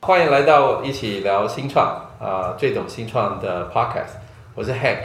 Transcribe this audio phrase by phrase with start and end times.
[0.00, 1.86] 欢迎来到一起聊新创
[2.18, 4.16] 啊、最懂新创的 Podcast，
[4.54, 5.02] 我是 Hank。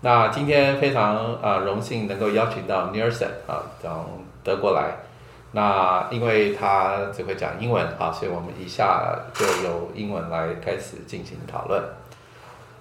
[0.00, 4.96] 那今天非常啊、荣幸能够邀请到 Nielsen 啊从德国来。
[5.52, 11.82] 那因为他只会讲英文啊，所以我们以下就由英文来开始进行讨论。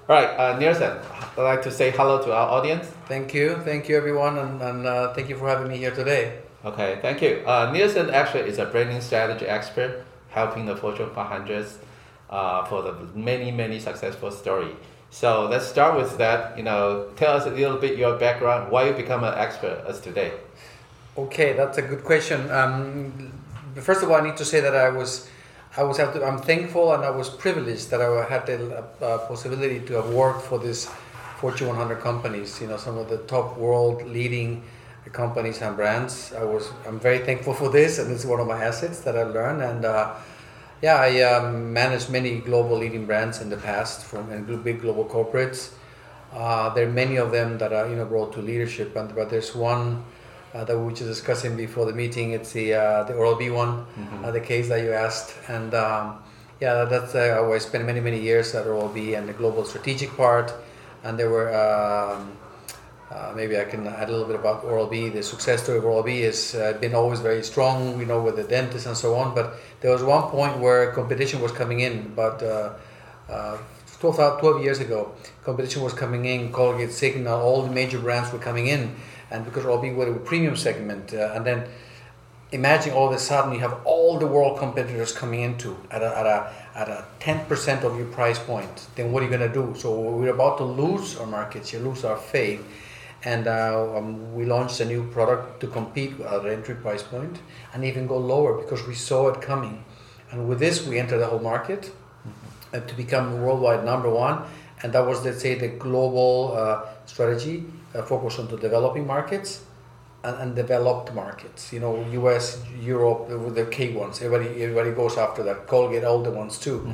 [0.08, 1.00] All right, uh, Nelson,
[1.36, 2.86] I'd like to say hello to our audience.
[3.08, 6.42] Thank you, thank you everyone, and, and uh, thank you for having me here today.
[6.64, 7.42] Okay, thank you.
[7.43, 11.78] Uh, Nelson actually is a branding strategy expert, helping the Fortune 500s
[12.29, 14.76] uh, for the many, many successful story.
[15.10, 16.56] So let's start with that.
[16.56, 20.00] You know, tell us a little bit your background, why you become an expert as
[20.00, 20.34] today.
[21.18, 22.51] Okay, that's a good question.
[22.51, 23.32] Um,
[23.74, 25.28] first of all, I need to say that I was,
[25.78, 29.82] I was to, I'm thankful and I was privileged that I had the uh, possibility
[29.82, 30.89] to have worked for this
[31.39, 32.61] Fortune 100 companies.
[32.61, 34.64] You know, some of the top world leading
[35.11, 36.34] companies and brands.
[36.34, 39.23] I was, I'm very thankful for this, and it's one of my assets that I
[39.23, 39.62] learned.
[39.62, 40.16] And uh,
[40.81, 45.06] yeah, I um, managed many global leading brands in the past from and big global
[45.06, 45.73] corporates.
[46.34, 49.30] Uh, there are many of them that are you know brought to leadership, and but
[49.30, 50.03] there's one
[50.64, 52.31] that we were just discussing before the meeting.
[52.31, 53.86] It's the uh, the Oral B one,
[54.23, 56.20] uh, the case that you asked, and um,
[56.62, 60.16] yeah, that's uh, I spent many many years at Oral B and the global strategic
[60.16, 60.53] part,
[61.03, 61.53] and there were.
[61.53, 62.38] Um,
[63.12, 65.09] uh, maybe I can add a little bit about Oral B.
[65.09, 68.36] The success story of Oral B has uh, been always very strong, you know, with
[68.36, 69.36] the dentists and so on.
[69.36, 72.73] But there was one point where competition was coming in, about uh,
[73.30, 73.58] uh,
[74.00, 75.14] 12, 12 years ago.
[75.44, 78.95] Competition was coming in, Colgate, Signal, all the major brands were coming in.
[79.31, 81.68] And because Oral B was a premium segment, uh, and then
[82.52, 86.18] imagine all of a sudden you have all the world competitors coming into at a,
[86.18, 88.88] at a, at a 10% of your price point.
[88.96, 89.73] Then what are you going to do?
[89.78, 92.64] So we're about to lose our markets, you lose our faith
[93.26, 97.40] and uh, um, we launched a new product to compete at entry price point
[97.73, 99.84] and even go lower because we saw it coming.
[100.31, 101.92] And with this, we entered the whole market
[102.72, 104.44] uh, to become worldwide number one.
[104.84, 107.66] And that was, let's say, the global uh, strategy
[108.03, 109.63] focused on the developing markets
[110.23, 111.72] and, and developed markets.
[111.73, 114.22] You know, U.S., Europe, with the key ones.
[114.22, 115.67] Everybody, everybody goes after that.
[115.67, 116.94] Colgate, all the ones too.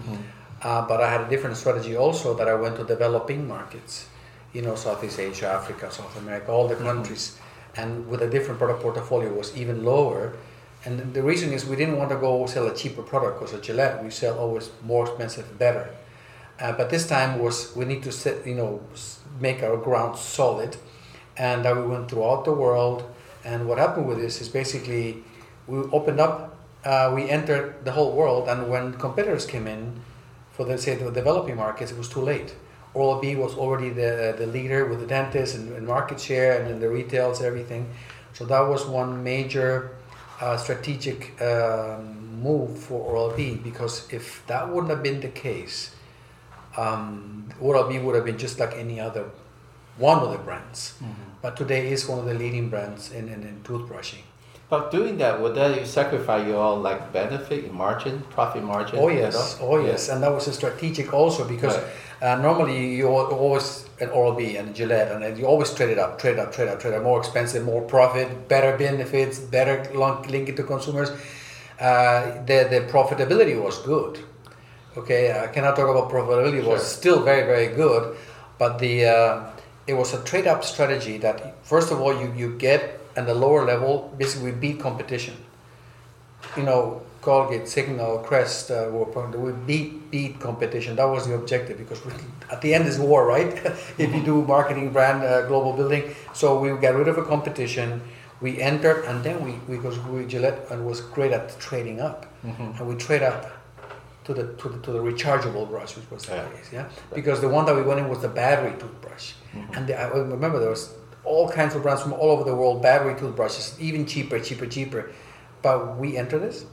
[0.62, 4.08] Uh, but I had a different strategy also that I went to developing markets
[4.54, 7.38] you know, Southeast Asia, Africa, South America, all the countries,
[7.76, 10.34] and with a different product portfolio was even lower.
[10.84, 13.64] And the reason is we didn't want to go sell a cheaper product because at
[13.64, 15.90] Gillette we sell always more expensive, better.
[16.60, 18.82] Uh, but this time was we need to set, you know,
[19.42, 20.78] make our ground solid,
[21.38, 23.04] and that we went throughout the world.
[23.44, 25.24] And what happened with this is basically
[25.68, 30.02] we opened up, uh, we entered the whole world, and when competitors came in
[30.52, 32.56] for the say the developing markets, it was too late.
[32.94, 36.70] Oral B was already the, the leader with the dentists and, and market share and
[36.70, 37.90] then the retails everything.
[38.34, 39.92] So that was one major
[40.42, 45.96] uh, strategic um, move for Oral B because if that wouldn't have been the case,
[46.78, 49.26] um, Oral B would have been just like any other
[49.98, 50.94] one of the brands.
[51.42, 54.22] But today is one of the leading brands in, in, in toothbrushing.
[54.70, 59.00] But doing that, would that you sacrifice your like benefit in margin, profit margin?
[59.00, 62.38] Oh yes, oh yes, and that was a strategic also because Right.
[62.38, 66.00] uh, normally you al- always at Oral B and Gillette and you always trade it
[66.00, 70.30] up, trade up, trade up, trade up, more expensive, more profit, better benefits, better link,
[70.30, 71.10] link it to consumers.
[71.80, 74.20] Uh, the the profitability was good.
[74.98, 76.60] Okay, I cannot talk about profitability.
[76.60, 78.18] It was still very very good,
[78.58, 79.50] but the uh,
[79.88, 83.34] it was a trade up strategy that first of all you you get at the
[83.34, 85.36] lower level basically we beat competition
[86.58, 89.06] you know, Colgate, Signal, Crest, uh, were
[89.38, 90.96] we beat beat competition.
[90.96, 92.14] That was the objective because we,
[92.52, 93.54] at the end is war, right?
[93.98, 98.02] if you do marketing, brand, uh, global building, so we got rid of a competition.
[98.42, 102.26] We entered, and then we because we Gillette and was great at trading up,
[102.80, 103.46] and we trade up
[104.26, 106.50] to the to the, to the rechargeable brush, which was the Yeah.
[106.50, 106.86] case, yeah.
[107.14, 109.34] Because the one that we went in was the battery toothbrush,
[109.76, 110.94] and the, I remember there was
[111.24, 115.12] all kinds of brands from all over the world, battery toothbrushes, even cheaper, cheaper, cheaper.
[115.62, 116.66] But we enter this,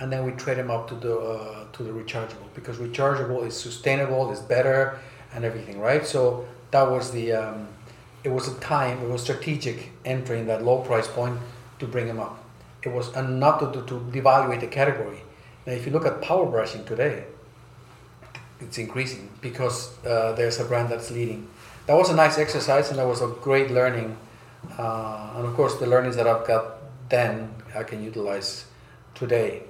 [0.00, 3.54] and then we trade them up to the uh, to the rechargeable because rechargeable is
[3.58, 4.98] sustainable, is better,
[5.34, 6.04] and everything, right?
[6.06, 7.68] So that was the um,
[8.24, 11.38] it was a time, it was strategic entering that low price point
[11.78, 12.42] to bring them up.
[12.82, 15.20] It was and not to, to, to devaluate the category.
[15.66, 17.24] Now, if you look at power brushing today,
[18.60, 21.48] it's increasing because uh, there's a brand that's leading.
[21.86, 24.16] That was a nice exercise and that was a great learning.
[24.78, 26.76] Uh, and of course, the learnings that I've got
[27.08, 28.64] then I can utilize
[29.14, 29.62] today,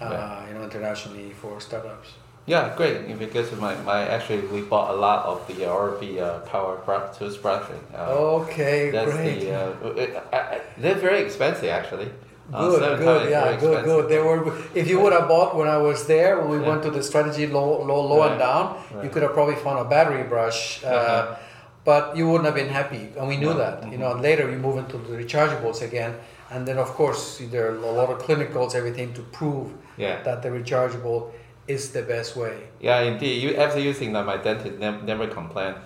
[0.00, 0.48] uh, Yeah.
[0.48, 2.10] you know, internationally for startups.
[2.46, 3.18] Yeah, great.
[3.18, 7.80] Because my, my actually we bought a lot of the RV uh, power brush toothbrushing.
[7.94, 8.12] Uh,
[8.42, 9.40] Okay, that's great.
[9.40, 12.10] the uh, I, I- They're very expensive, actually.
[12.52, 14.08] Uh, Good, good, yeah, good, good.
[14.08, 14.52] They were.
[14.74, 16.68] If you would have bought when I was there, when we Yeah.
[16.68, 19.78] went to the strategy low, low, low and Right, down, you could have probably found
[19.78, 21.36] a battery brush, uh, Uh-huh.
[21.84, 23.90] but you wouldn't have been happy, and we knew No, that.
[23.90, 26.12] You know, and later you move into the rechargeables again,
[26.50, 30.16] and then of course there are a lot of clinicals, everything to prove Yeah.
[30.26, 31.30] that the rechargeable
[31.66, 32.56] is the best way.
[32.78, 33.36] Yeah, indeed.
[33.42, 35.76] You after using that, my dentist never, never complained.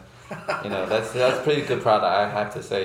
[0.64, 2.82] you know, that's that's pretty good product, I have to say.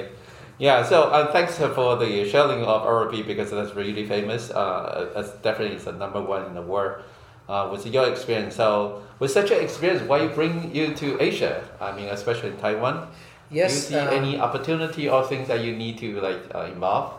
[0.59, 0.83] Yeah.
[0.83, 4.51] So uh, thanks for the sharing of RB because that's really famous.
[4.51, 7.03] Uh, that's definitely is the number one in the world.
[7.49, 11.61] Uh, with your experience, so with such an experience, why bring you to Asia?
[11.81, 13.09] I mean, especially in Taiwan.
[13.51, 13.89] Yes.
[13.89, 17.11] Do you see um, any opportunity or things that you need to like uh, involve?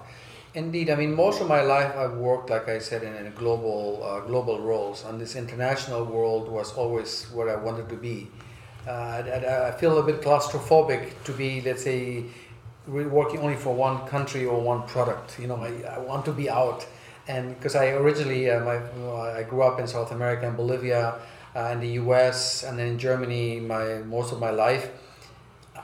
[0.54, 4.00] Indeed, I mean, most of my life I've worked, like I said, in, in global
[4.02, 8.28] uh, global roles, and this international world was always where I wanted to be.
[8.86, 12.24] Uh, I- I feel a bit claustrophobic to be, let's say,
[12.86, 15.38] re- working only for one country or one product.
[15.38, 16.86] You know, I, I want to be out,
[17.28, 18.76] and because I originally, uh, my,
[19.38, 21.20] I grew up in South America and Bolivia,
[21.56, 22.62] uh, in the U.S.
[22.64, 24.90] and then in Germany, my most of my life.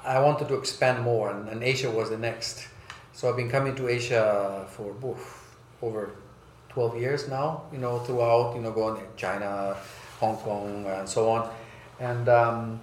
[0.04, 2.66] I wanted to expand more, and, and Asia was the next.
[3.12, 6.10] So I've been coming to Asia for oof, over
[6.70, 9.76] 12 years now, you know, throughout, you know, going to China,
[10.20, 11.50] Hong Kong, and so on.
[11.98, 12.80] And um,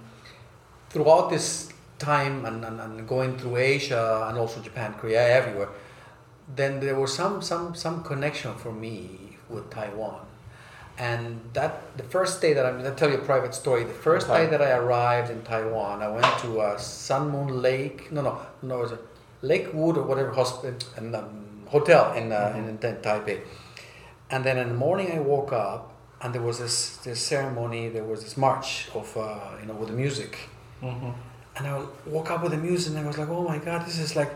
[0.90, 5.68] throughout this time and, and, and going through Asia and also Japan, Korea, everywhere,
[6.54, 10.20] then there was some, some, some connection for me with Taiwan.
[10.98, 13.84] And that the first day that I'm gonna tell you a private story.
[13.84, 14.44] The first Okay.
[14.44, 18.10] day that I arrived in Taiwan, I went to uh, Sun Moon Lake.
[18.10, 18.98] No, no, no, it was a
[19.42, 23.40] Lakewood or whatever hospital and um, hotel in, uh, in, in Taipei.
[24.28, 27.88] And then in the morning, I woke up and there was this this ceremony.
[27.88, 30.36] There was this march of uh, you know with the music.
[30.82, 31.10] Mm-hmm.
[31.58, 33.98] And I woke up with the music and I was like, oh my god, this
[33.98, 34.32] is like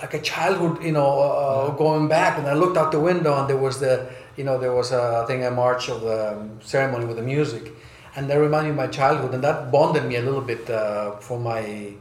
[0.00, 2.36] like a childhood, you know, uh, going back.
[2.38, 4.06] And I looked out the window and there was the,
[4.36, 7.22] you know, there was a, I think a march of the um, ceremony with the
[7.22, 7.72] music.
[8.14, 11.12] And that reminded me of my childhood and that bonded me a little bit uh,
[11.16, 11.94] for my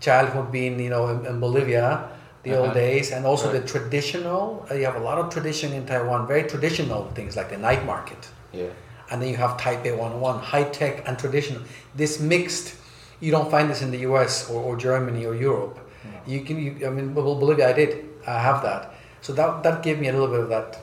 [0.00, 2.10] childhood being, you know, in, in Bolivia,
[2.42, 2.62] the Uh-huh.
[2.64, 3.10] old days.
[3.10, 3.60] And also Right.
[3.62, 7.48] the traditional, uh, you have a lot of tradition in Taiwan, very traditional things like
[7.50, 8.66] the night market Yeah.
[9.10, 11.62] and then you have Taipei 101, high tech and traditional.
[11.94, 12.74] This mixed,
[13.20, 15.78] you don't find this in the US or, or Germany or Europe.
[16.26, 18.94] You can, you, I mean, Bol- Bolivia, I did, I have that.
[19.20, 20.78] So that, that gave me a little bit of that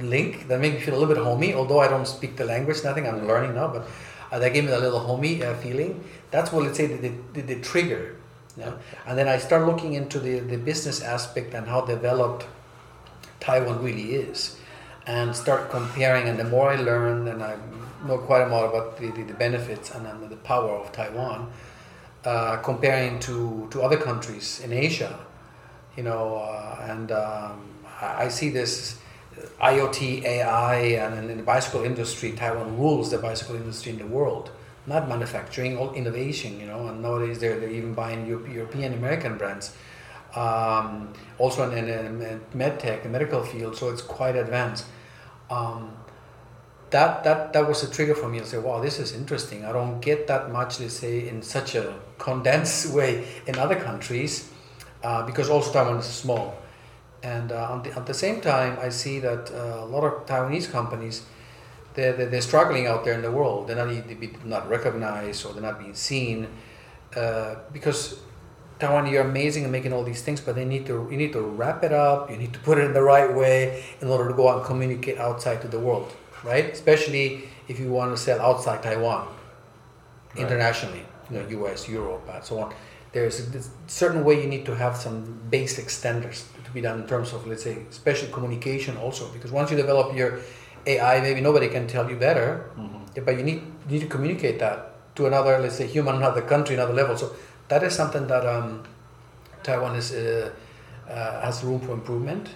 [0.00, 2.82] link that made me feel a little bit homey, although I don't speak the language,
[2.84, 3.86] nothing, I'm learning now, but
[4.30, 6.04] uh, that gave me a little homey uh, feeling.
[6.30, 8.16] That's what, let's say, the, the, the trigger.
[8.56, 8.72] Yeah?
[9.06, 12.46] And then I start looking into the, the business aspect and how developed
[13.40, 14.56] Taiwan really is,
[15.06, 16.28] and start comparing.
[16.28, 17.56] And the more I learn, and I
[18.06, 21.50] know quite a lot about the, the, the benefits and, and the power of Taiwan,
[22.24, 25.18] uh, comparing to, to other countries in Asia,
[25.96, 27.60] you know, uh, and um,
[28.00, 28.98] I, see this
[29.60, 34.50] IoT, AI, and in the bicycle industry, Taiwan rules the bicycle industry in the world.
[34.86, 39.38] Not manufacturing, all innovation, you know, and nowadays they're, they're even buying Europe, European American
[39.38, 39.74] brands.
[40.34, 44.86] Um, also in, in, in med tech, the medical field, so it's quite advanced.
[45.50, 45.92] Um,
[46.92, 49.64] that, that, that was a trigger for me to say, wow, this is interesting.
[49.64, 54.50] I don't get that much, let's say, in such a condensed way in other countries
[55.02, 56.56] uh, because also Taiwan is small.
[57.22, 60.70] And uh, the, at the same time, I see that uh, a lot of Taiwanese
[60.70, 61.24] companies,
[61.94, 63.68] they're, they're, they're struggling out there in the world.
[63.68, 66.48] They're not, they're not recognized or they're not being seen
[67.16, 68.20] uh, because
[68.78, 71.40] Taiwan, you're amazing and making all these things, but they need to you need to
[71.40, 72.30] wrap it up.
[72.30, 74.66] You need to put it in the right way in order to go out and
[74.66, 76.12] communicate outside to the world,
[76.44, 76.66] right?
[76.72, 79.28] Especially if you want to sell outside Taiwan,
[80.34, 80.42] Right.
[80.44, 82.72] internationally, you know, U.S., Europe, and so on.
[83.12, 87.06] There's a certain way you need to have some basic standards to be done in
[87.06, 89.28] terms of, let's say, special communication also.
[89.28, 90.40] Because once you develop your
[90.86, 92.70] AI, maybe nobody can tell you better,
[93.14, 96.40] yeah, but you need you need to communicate that to another, let's say, human, another
[96.40, 97.14] country, another level.
[97.18, 97.32] So
[97.68, 98.82] that is something that um,
[99.62, 100.50] Taiwan is uh,
[101.10, 102.48] uh, has room for improvement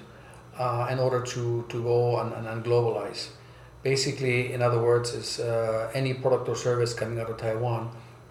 [0.59, 3.29] uh, in order to to go and, and, and globalize.
[3.93, 7.83] Basically, in other words, is uh, any product or service coming out of Taiwan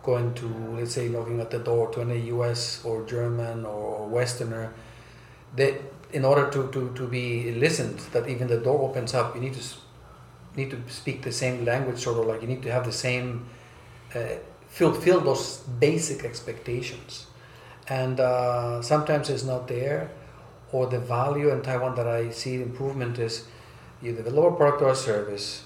[0.04, 0.48] going to,
[0.78, 2.84] let's say, knocking at the door to any U.S.
[2.84, 4.74] or German or Westerner,
[5.56, 5.74] that
[6.12, 9.54] in order to, to, to be listened, that even the door opens up, you need
[9.54, 9.64] to
[10.58, 13.46] need to speak the same language, sort of like you need to have the same
[14.14, 14.36] uh,
[14.68, 17.28] fulfill those basic expectations,
[17.88, 20.12] and uh, sometimes it's not there,
[20.74, 23.46] or the value in Taiwan that I see improvement is
[24.06, 25.64] you develop a product or a service,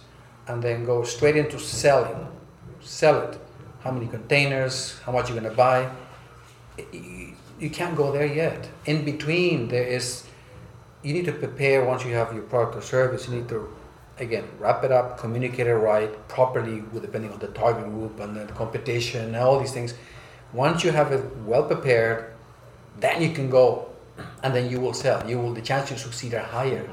[0.48, 2.27] and then go straight into selling,
[2.79, 3.38] sell it.
[3.81, 5.00] How many containers?
[5.05, 5.89] How much you're gonna buy?
[7.60, 8.69] You, can't go there yet.
[8.86, 10.24] In between, there is
[11.03, 13.27] you need to prepare once you have your product or service.
[13.27, 13.69] You need to
[14.17, 18.46] again wrap it up, communicate it right properly, depending on the target group and the
[18.53, 19.93] competition and all these things.
[20.51, 22.34] Once you have it well prepared,
[23.00, 23.89] then you can go,
[24.43, 25.29] and then you will sell.
[25.29, 26.89] You will the chance to succeed are higher,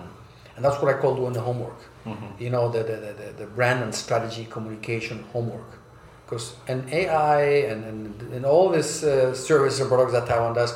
[0.56, 1.78] and that's what I call doing the homework.
[2.04, 2.42] Mm-hmm.
[2.42, 5.78] You know the the, the, the brand and strategy communication homework,
[6.24, 10.74] because an AI and, and, and all this uh, service and products that Taiwan does,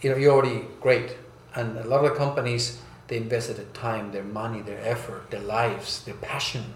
[0.00, 1.16] you know, you're already great,
[1.54, 6.02] and a lot of companies they invested their time, their money, their effort, their lives,
[6.04, 6.74] their passion,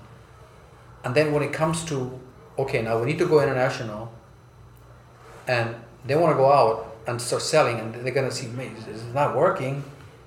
[1.05, 2.21] and then when it comes to
[2.59, 4.13] okay, now we need to go international,
[5.47, 5.75] and
[6.05, 9.37] they want to go out and start selling, and they're gonna see, me, it's not
[9.37, 9.85] working.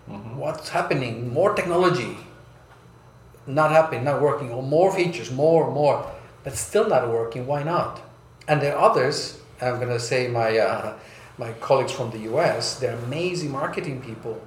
[0.10, 0.38] Mm-hmm.
[0.38, 1.32] What's happening?
[1.32, 2.18] More technology,
[3.46, 6.06] not happening, not working, or more features, more, more,
[6.44, 7.46] but still not working.
[7.46, 8.02] Why not?
[8.48, 9.40] And there are others.
[9.62, 10.98] I'm gonna say my uh,
[11.38, 12.80] my colleagues from the U.S.
[12.80, 14.42] They're amazing marketing people,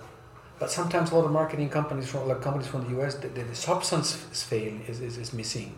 [0.58, 3.14] but sometimes a lot of marketing companies from like companies from the U.S.
[3.14, 5.74] The, the, substance is failing, is, is, is missing.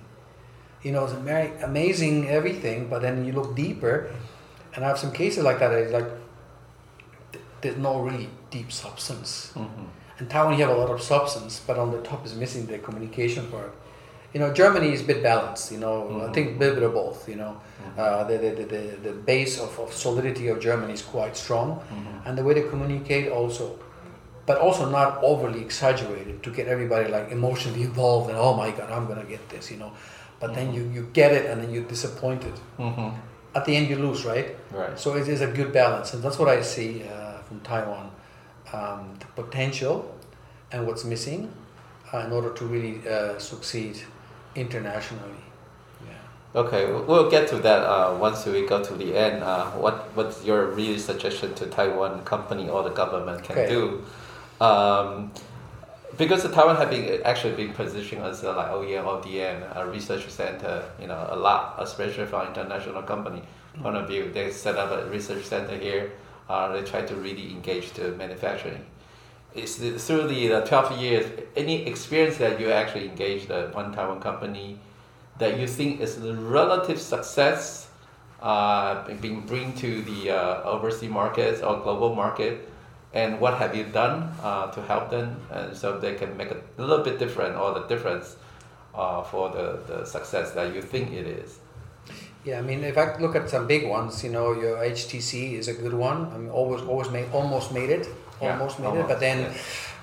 [0.83, 4.11] You know, it's ama- amazing everything, but then you look deeper,
[4.75, 5.73] and I have some cases like that.
[5.73, 6.09] It's like
[7.61, 9.31] there's no really deep substance.
[9.57, 10.21] Mm-hmm.
[10.21, 12.79] In Taiwan, you have a lot of substance, but on the top is missing the
[12.79, 13.73] communication part.
[14.33, 15.67] You know, Germany is a bit balanced.
[15.75, 16.35] You know, I Mhm.
[16.35, 17.19] think a bit of both.
[17.33, 17.99] You know, Mhm.
[18.03, 22.15] uh, the, the, the, the, base of, of solidity of Germany is quite strong, Mhm.
[22.27, 23.65] and the way they communicate also,
[24.49, 28.89] but also not overly exaggerated to get everybody like emotionally involved and oh my god,
[28.97, 29.65] I'm gonna get this.
[29.73, 29.91] You know,
[30.41, 30.75] but then Mhm.
[30.77, 32.55] you you get it and then you're disappointed.
[32.87, 33.11] Mm-hmm.
[33.59, 34.49] At the end, you lose, right?
[34.81, 34.95] Right.
[35.03, 38.07] So it is a good balance, and that's what I see uh, from Taiwan:
[38.75, 39.95] um, the potential
[40.73, 41.53] and what's missing
[42.13, 44.01] uh, in order to really uh, succeed
[44.55, 45.43] internationally.
[46.07, 46.61] Yeah.
[46.61, 49.43] Okay, we'll get to that uh, once we go to the end.
[49.43, 53.69] Uh, what what's your real suggestion to Taiwan company or the government can Okay.
[53.69, 53.83] do?
[54.61, 55.33] Um,
[56.17, 60.29] because the Taiwan have been actually been positioned as a like OEM, ODM, a research
[60.31, 63.43] center, you know, a lot, especially from international company
[63.83, 64.31] point of view.
[64.33, 66.13] They set up a research center here.
[66.49, 68.85] Uh, they try to really engage the manufacturing.
[69.55, 73.93] Is the, through the uh, 12 years, any experience that you actually engage the one
[73.93, 74.79] Taiwan company
[75.39, 77.89] that you think is the relative success
[78.45, 82.69] uh, being bring to the uh, overseas markets or global market,
[83.15, 86.61] and what have you done uh, to help them, and so they can make a
[86.77, 88.37] little bit different or the difference
[88.95, 91.59] uh, for the, the success that you think it is.
[92.45, 95.69] Yeah, I mean, if I look at some big ones, you know, your HTC is
[95.69, 96.31] a good one.
[96.33, 98.07] I mean, always, always made, almost made it,
[98.43, 99.39] Yeah, almost made it, but then,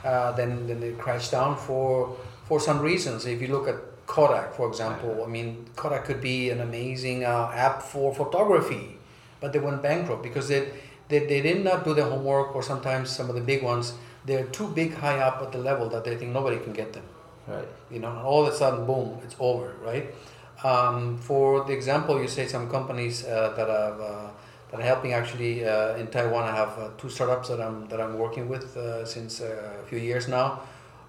[0.04, 0.10] yeah.
[0.10, 2.18] uh, then, then it crashed down for
[2.48, 3.26] for some reasons.
[3.26, 3.76] If you look at
[4.08, 8.98] Kodak, for example, I mean, Kodak could be an amazing uh, app for photography,
[9.40, 10.62] but they went bankrupt because they,
[11.10, 13.94] they they did not do their homework, or sometimes some of the big ones
[14.26, 17.04] they're too big high up at the level that they think nobody can get them
[17.48, 17.68] Right.
[17.90, 20.14] you know, and all of a sudden, boom, it's over, right?
[20.64, 24.30] Um, for the example, you say some companies uh, that are uh,
[24.70, 26.44] that are helping actually uh, in Taiwan.
[26.44, 29.86] I have uh, two startups that I'm that I'm working with uh, since uh, a
[29.88, 30.62] few years now.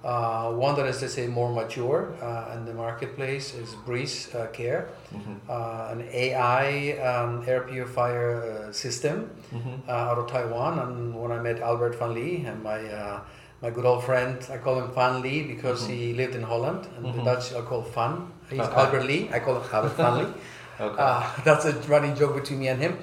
[0.04, 4.47] Uh, one that is, let's say, more mature uh, in the marketplace is Breeze uh,
[4.52, 5.35] Care, Mm-hmm.
[5.49, 9.88] uh, an AI um, air purifier system Mm-hmm.
[9.88, 10.78] uh, out of Taiwan.
[10.80, 13.21] And when I met Albert van Lee and my uh,
[13.62, 17.04] my good old friend, I call him Van Lee because he lived in Holland, and
[17.14, 17.25] the Mhm.
[17.25, 18.26] Dutch I call Van.
[18.52, 18.80] He's Okay.
[18.80, 19.30] Albert Lee.
[19.32, 20.35] I call him Albert Lee.
[20.80, 20.97] Okay.
[20.99, 22.99] Uh, that's a running joke between me and him.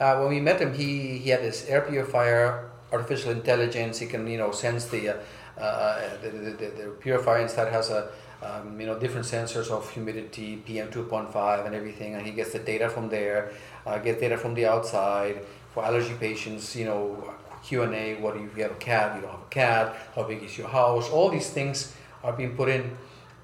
[0.00, 3.98] Uh, when we met him, he, he had this air purifier, artificial intelligence.
[3.98, 5.14] He can you know sense the uh,
[5.60, 8.08] uh, the, the, the, the purifier inside has a
[8.42, 12.32] um, you know different sensors of humidity, PM two point five, and everything, and he
[12.32, 13.52] gets the data from there.
[13.84, 16.76] Uh, gets data from the outside for allergy patients.
[16.76, 18.14] You know Q and A.
[18.20, 19.16] What do you, if you have a cat?
[19.16, 19.96] You don't have a cat.
[20.14, 21.10] How big is your house?
[21.10, 22.96] All these things are being put in.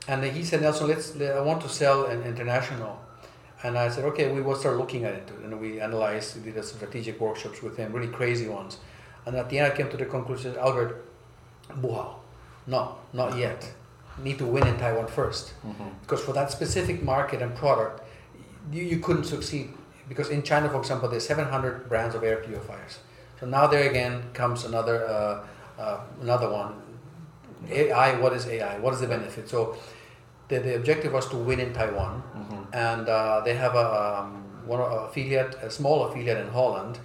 [0.06, 1.18] And he said, Nelson, let's.
[1.20, 3.00] I want to sell an international.
[3.62, 5.30] And I said, okay, we will start looking at it.
[5.42, 8.76] And we analyzed, we did some strategic workshops with him, really crazy ones.
[9.24, 11.02] And at the end, I came to the conclusion, Albert,
[11.80, 12.16] wow,
[12.66, 13.72] no, not yet.
[14.22, 15.54] Need to win in Taiwan first.
[15.66, 15.88] Mm-hmm.
[16.02, 18.02] Because for that specific market and product,
[18.70, 19.70] you, you couldn't succeed.
[20.10, 22.98] Because in China, for example, there's 700 brands of air purifiers.
[23.40, 25.46] So now there again comes another uh,
[25.80, 26.80] uh, another one.
[27.70, 28.78] AI, what is AI?
[28.78, 29.48] What is the benefit?
[29.48, 29.76] So
[30.48, 32.62] the, the objective was to win in Taiwan Mm-hmm.
[32.74, 36.98] and uh, they have a um, one affiliate, a small affiliate in Holland,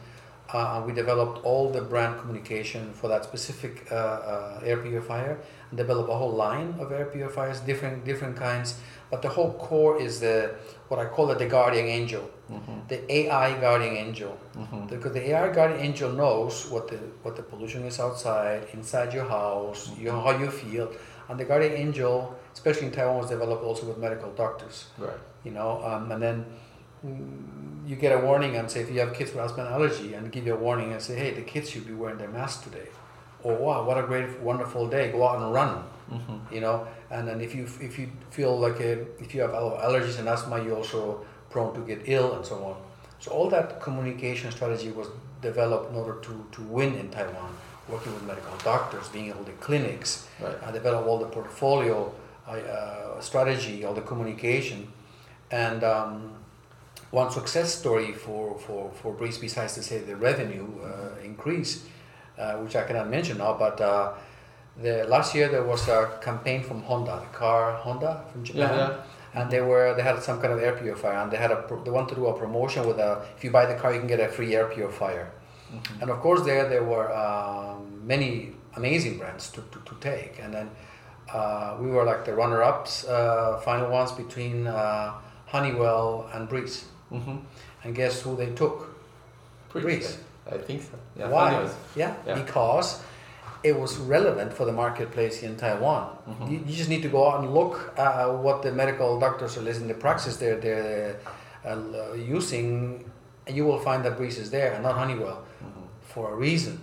[0.53, 5.37] uh, we developed all the brand communication for that specific uh, uh, air purifier
[5.69, 8.79] and developed a whole line of air purifiers, different different kinds.
[9.11, 10.55] But the whole core is the
[10.87, 12.79] what I call it the guardian angel, Mm-hmm.
[12.87, 14.35] the AI guardian angel.
[14.57, 14.87] Mm-hmm.
[14.87, 19.25] Because the AI guardian angel knows what the what the pollution is outside, inside your
[19.25, 20.91] house, you know, how you feel,
[21.29, 24.87] and the guardian angel, especially in Taiwan, was developed also with medical doctors.
[24.97, 25.21] Right.
[25.43, 26.45] You know, um, and then
[27.03, 30.31] you get a warning and say if you have kids with asthma and allergy, and
[30.31, 32.87] give you a warning and say, hey, the kids should be wearing their mask today,
[33.43, 35.83] or wow, what a great, wonderful day, go out and run.
[36.11, 36.53] Mm-hmm.
[36.53, 40.19] You know, and then if you if you feel like a, if you have allergies
[40.19, 42.77] and asthma, you're also prone to get ill and so on.
[43.19, 45.07] So all that communication strategy was
[45.41, 47.55] developed in order to, to win in Taiwan,
[47.87, 50.55] working with medical doctors, being able to clinics, Right.
[50.65, 52.13] I developed all the portfolio
[52.47, 54.87] uh, uh, strategy, all the communication,
[55.51, 56.31] and um,
[57.11, 61.85] one success story for, for, for Breeze, besides to say the revenue uh, increase,
[62.37, 64.13] uh, which I cannot mention now, but uh,
[64.81, 68.77] the last year there was a campaign from Honda, the car Honda from Japan, Yeah,
[68.89, 69.41] yeah.
[69.41, 71.91] and they were they had some kind of air purifier, and they had a they
[71.91, 74.19] wanted to do a promotion with a if you buy the car you can get
[74.19, 75.31] a free air purifier,
[75.71, 76.01] Mm-hmm.
[76.01, 80.51] and of course there there were um, many amazing brands to, to, to take, and
[80.53, 80.69] then
[81.33, 85.13] uh, we were like the runner-ups, uh, final ones between uh,
[85.47, 87.37] Honeywell and Breeze, Mm-hmm.
[87.83, 88.95] and guess who they took?
[89.71, 90.17] Breeze.
[90.51, 90.97] I think so.
[91.17, 91.29] Yeah.
[91.29, 91.69] Why?
[91.95, 92.35] Yeah, Yeah.
[92.35, 93.01] because
[93.63, 96.09] it was relevant for the marketplace in Taiwan.
[96.27, 96.51] Mhm.
[96.51, 99.61] You, you just need to go out and look at what the medical doctors are
[99.61, 101.15] listening, the practice they're, they're
[101.65, 103.03] uh, using,
[103.47, 105.83] and you will find that Breeze is there and not Honeywell Mhm.
[106.13, 106.79] for a reason.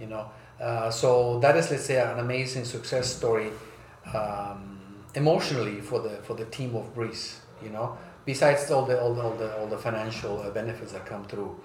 [0.00, 0.24] You know,
[0.60, 3.50] uh, so that is, let's say, an amazing success story
[4.14, 4.78] um,
[5.14, 7.40] emotionally for the for the team of Breeze.
[7.62, 11.06] You know, besides all the all the all the, all the financial uh, benefits that
[11.06, 11.58] come through,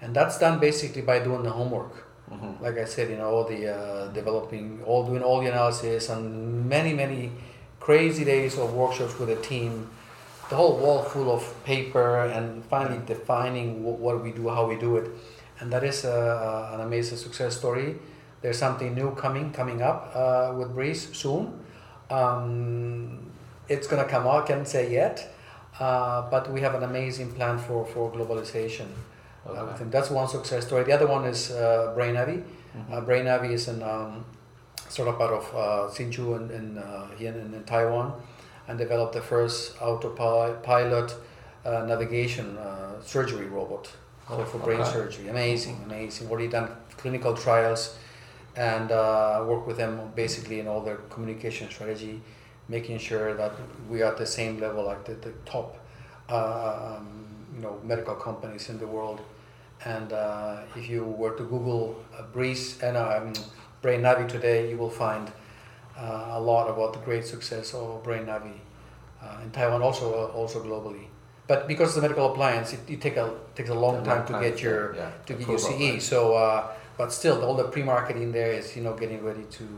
[0.00, 2.58] and that's done basically by doing the homework Mhm.
[2.62, 6.66] like I said, you know, all the uh, developing, all doing all the analysis, and
[6.66, 7.32] many many
[7.80, 9.90] crazy days of workshops with a team,
[10.48, 14.76] the whole wall full of paper, and finally defining what, what we do, how we
[14.76, 15.06] do it,
[15.60, 17.96] and that is uh, an amazing success story.
[18.40, 21.60] There's something new coming coming up uh, with Breeze soon.
[22.10, 23.30] Um,
[23.68, 25.33] it's gonna come out, can't say yet,
[25.80, 28.86] uh, but we have an amazing plan for for globalization.
[29.46, 29.76] Uh, I Okay.
[29.78, 30.84] think that's one success story.
[30.84, 32.42] The other one is uh, Brain Navi.
[32.76, 32.92] Mhm.
[32.92, 34.24] Uh, Brain Navi is an um,
[35.08, 38.12] of part of uh, Hsinchu in, in, uh, here in, in Taiwan
[38.68, 41.14] and developed the first autopilot
[41.64, 43.88] uh, navigation uh, surgery robot
[44.28, 44.90] so Oh, for brain okay.
[44.92, 45.28] surgery.
[45.28, 46.28] Amazing, amazing.
[46.28, 47.96] We already done clinical trials
[48.56, 52.22] and uh, work with them basically in all their communication strategy,
[52.68, 53.52] making sure that
[53.88, 55.76] we are at the same level like the, the top
[56.28, 57.24] uh, um,
[57.54, 59.20] you know, medical companies in the world.
[59.84, 63.32] And uh, if you were to Google uh, Breeze and um,
[63.82, 65.30] Brain Navi today, you will find
[65.96, 68.54] uh, a lot about the great success of Brain Navi
[69.22, 71.06] uh, in Taiwan, also uh, also globally.
[71.46, 74.18] But because it's a medical appliance, it, it take a takes a long A time
[74.18, 75.68] long to get your yeah, to get your CE.
[75.68, 76.02] right.
[76.02, 79.68] So, uh, but still, all the pre-marketing there is you know getting ready to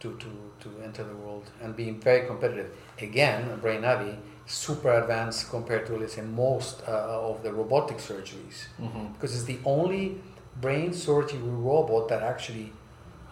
[0.00, 0.26] to to
[0.60, 2.70] to enter the world and being very competitive.
[3.00, 4.16] Again, Brain Navi
[4.46, 9.12] super advanced compared to let's say most uh, of the robotic surgeries Mhm.
[9.12, 10.20] because it's the only
[10.60, 12.72] brain surgery robot that actually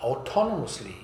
[0.03, 0.95] autonomously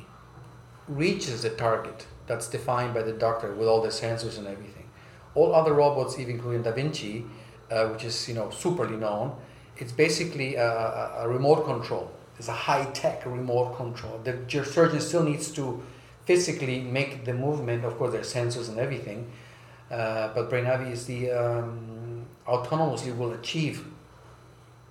[0.88, 4.88] reaches the target that's defined by the doctor with all the sensors and everything.
[5.34, 7.24] All other robots, even including Da Vinci,
[7.70, 9.34] uh, which is you know superly known,
[9.78, 12.10] it's basically a, a, a remote control.
[12.38, 14.20] It's a high tech remote control.
[14.24, 15.82] The surgeon still needs to
[16.24, 17.84] physically make the movement.
[17.84, 19.30] Of course, there are sensors and everything,
[19.90, 23.86] uh, but Brain the um, autonomously will achieve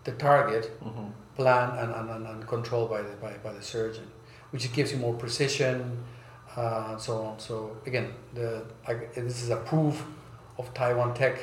[0.04, 1.12] the target Mhm.
[1.36, 4.08] plan and, and, and, controlled by the by, by the surgeon,
[4.52, 6.04] which gives you more precision,
[6.58, 7.39] uh, and so on.
[7.39, 10.04] So again, the I, this is a proof
[10.58, 11.38] of Taiwan tech,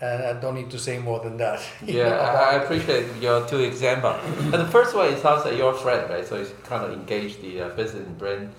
[0.00, 1.60] and I don't need to say more than that.
[1.84, 4.20] Yeah, I, I appreciate your two examples.
[4.52, 6.26] and the first one, it sounds like your friend, right?
[6.26, 8.50] So it's kind of engaged the uh, business in brain.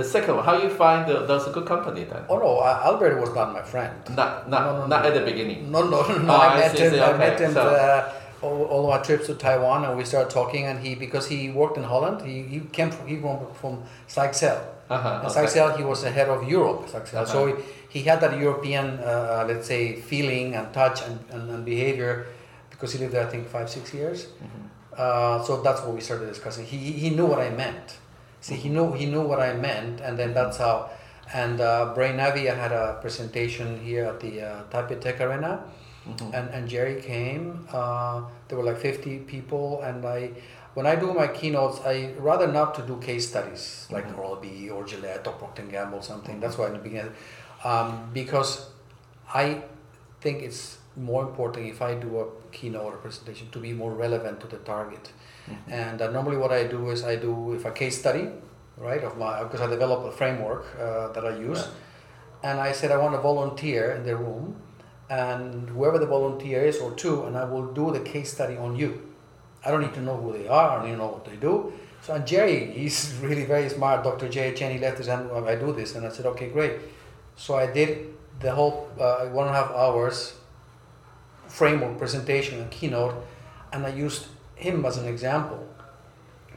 [0.00, 2.22] The second one, how you find the, that's a good company then?
[2.30, 3.92] Oh no, uh, Albert was not my friend.
[4.20, 5.08] Not, not, No, no, not no.
[5.08, 5.58] at the beginning.
[5.74, 6.32] No, no, no.
[6.34, 6.92] Oh, I I met see, him.
[6.94, 8.12] see, I met him so- uh,
[8.46, 10.62] all, all our trips to Taiwan, and we started talking.
[10.70, 13.74] And he, because he worked in Holland, he, he came from he came from
[14.08, 14.60] Sykesell.
[14.88, 15.76] Uh-huh, And okay.
[15.80, 16.80] He was the head of Europe.
[16.88, 17.46] So Uh-huh.
[17.92, 22.12] he, he had that European, uh, let's say, feeling and touch and, and, and behavior
[22.72, 24.18] because he lived there, I think, five, six years.
[24.26, 24.62] Mhm.
[25.02, 26.64] Uh, so that's what we started discussing.
[26.72, 27.88] He he knew what I meant.
[28.40, 30.90] See, he knew he knew what I meant, and then that's how.
[31.32, 35.62] And uh, Brain Navi, I had a presentation here at the uh, Taipei Tech Arena,
[36.08, 36.34] mm-hmm.
[36.34, 37.68] and and Jerry came.
[37.72, 40.32] Uh, there were like fifty people, and I.
[40.74, 44.20] When I do my keynotes, I rather not to do case studies like mm-hmm.
[44.20, 46.38] Oral-B or Gillette or Procter & Gamble something.
[46.38, 47.12] That's why in the beginning,
[47.64, 48.70] um, because
[49.34, 49.64] I
[50.20, 54.40] think it's more important if I do a keynote or presentation to be more relevant
[54.42, 55.10] to the target.
[55.48, 55.72] Mm-hmm.
[55.72, 58.28] And uh, normally, what I do is I do if a case study,
[58.76, 61.68] right, of my because I develop a framework uh, that I use, right.
[62.44, 64.60] and I said I want a volunteer in the room,
[65.08, 68.76] and whoever the volunteer is or two, and I will do the case study on
[68.76, 69.06] you.
[69.64, 70.70] I don't need to know who they are.
[70.70, 71.72] I don't even know what they do.
[72.02, 74.04] So and Jerry, he's really very smart.
[74.04, 74.28] Dr.
[74.28, 74.54] J.
[74.54, 75.30] Chen, he left his hand.
[75.32, 76.72] I do this, and I said, okay, great.
[77.36, 80.34] So I did the whole uh, one and a half hours
[81.50, 83.14] framework presentation and keynote,
[83.72, 84.26] and I used
[84.60, 85.66] him as an example.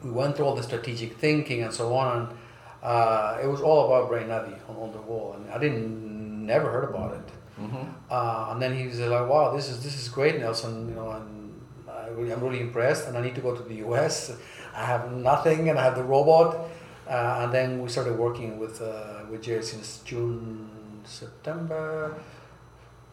[0.03, 2.37] We went through all the strategic thinking and so on, and
[2.83, 6.69] uh, it was all about Brain Navi on, on the wall, and I didn't never
[6.69, 7.27] heard about it.
[7.59, 7.89] Mm-hmm.
[8.09, 11.11] Uh, and then he was like, "Wow, this is this is great, Nelson," you know,
[11.11, 14.35] and I really, I'm really impressed, and I need to go to the U.S.
[14.75, 16.69] I have nothing, and I have the robot.
[17.07, 20.69] Uh, and then we started working with uh, with Jerry since June,
[21.05, 22.15] September,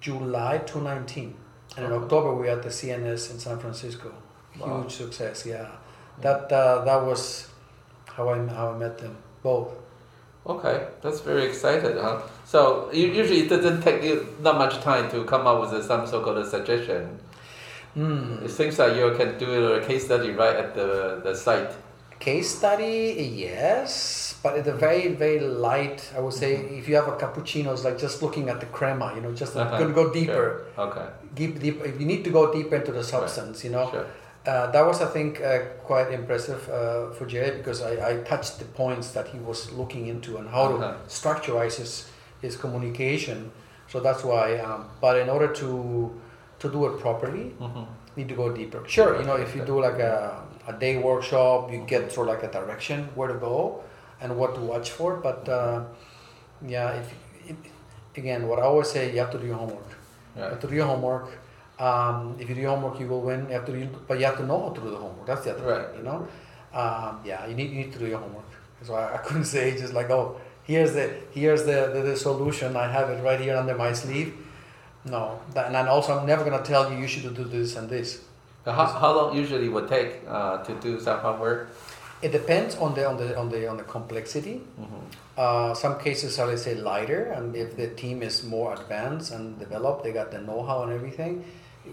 [0.00, 1.34] July 2019.
[1.76, 4.12] And in October, we had the CNS in San Francisco.
[4.60, 4.82] Wow.
[4.82, 5.68] Huge success, yeah.
[6.20, 7.48] That uh, that was
[8.06, 9.72] how I how I met them both.
[10.46, 12.22] Okay, that's very excited, huh?
[12.44, 16.46] So usually it doesn't take you not much time to come up with some so-called
[16.46, 17.20] suggestion.
[17.96, 18.42] Mm.
[18.44, 21.70] It seems like you can do a case study right at the, the site.
[22.20, 26.10] Case study, yes, but it's a very very light.
[26.16, 26.78] I would say mm-hmm.
[26.78, 29.14] if you have a cappuccino, it's like just looking at the crema.
[29.14, 29.78] You know, just uh-huh.
[29.78, 30.66] going to go deeper.
[30.76, 30.86] Sure.
[30.86, 31.06] Okay.
[31.34, 31.82] Deep, deep.
[31.82, 33.64] If you need to go deeper into the substance, right.
[33.64, 33.90] you know.
[33.90, 34.06] Sure.
[34.46, 38.58] Uh, that was, I think, uh, quite impressive uh, for Jerry because I, I touched
[38.58, 40.92] the points that he was looking into and how uh-huh.
[40.92, 43.52] to structureize his, his communication.
[43.88, 44.58] So that's why.
[44.58, 46.20] Um, but in order to
[46.60, 47.84] to do it properly, mm-hmm.
[48.16, 48.82] need to go deeper.
[48.86, 52.34] Sure, you know, if you do like a, a day workshop, you get sort of
[52.34, 53.82] like a direction where to go
[54.20, 55.16] and what to watch for.
[55.16, 55.84] But uh,
[56.66, 57.14] yeah, if
[57.48, 57.56] it,
[58.16, 59.90] again, what I always say, you have to do your homework.
[60.36, 61.30] You have to do your homework.
[61.80, 63.46] Um, if you do your homework, you will win.
[63.48, 65.26] You have to, but you have to know how to do the homework.
[65.26, 65.86] That's the other right.
[65.86, 66.28] thing, you know.
[66.74, 68.44] Um, yeah, you need you need to do your homework.
[68.82, 72.76] So I, I couldn't say just like, oh, here's the here's the, the, the solution.
[72.76, 74.34] I have it right here under my sleeve.
[75.06, 78.20] No, that, and also I'm never gonna tell you you should do this and this.
[78.66, 81.70] How, how long usually would take uh, to do some homework?
[82.20, 84.60] It depends on the on the on the on the complexity.
[84.78, 84.96] Mm-hmm.
[85.38, 89.58] Uh, some cases are let's say lighter, and if the team is more advanced and
[89.58, 91.42] developed, they got the know-how and everything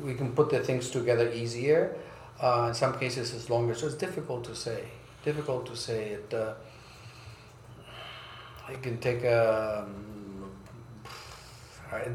[0.04, 1.96] we can put the things together easier.
[2.42, 3.74] Uh, in some cases, it's longer.
[3.74, 4.84] So it's difficult to say.
[5.24, 6.10] Difficult to say.
[6.10, 6.34] It.
[6.34, 6.54] Uh,
[8.70, 9.86] it can take a.
[9.88, 10.52] Um,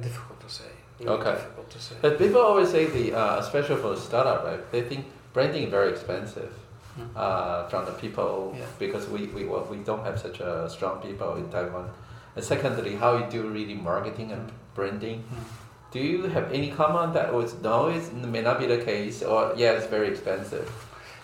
[0.00, 0.70] difficult to say.
[1.00, 1.32] Really okay.
[1.32, 1.96] Difficult to say.
[2.00, 4.70] But people always say the, uh, especially for a startup, right?
[4.70, 6.52] They think branding is very expensive.
[6.92, 7.16] Mm-hmm.
[7.16, 8.66] Uh, from the people yeah.
[8.78, 11.88] because we, we we don't have such a strong people in Taiwan.
[12.36, 15.20] And secondly, how you do really marketing and branding.
[15.20, 19.22] Mm-hmm do you have any comment that was no, it may not be the case,
[19.22, 20.70] or yeah, it's very expensive?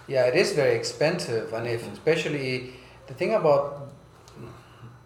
[0.06, 2.74] Yeah, it is very expensive, and if especially
[3.06, 3.90] the thing about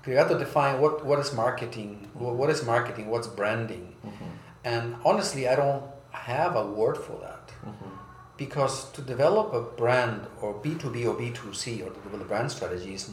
[0.06, 4.24] you have to define what what is marketing, what is marketing, what's branding, mm-hmm.
[4.64, 7.48] and honestly, I don't have a word for that.
[7.64, 7.88] Mm-hmm.
[8.36, 13.10] Because to develop a brand or B2B or B2C or to develop brand strategies,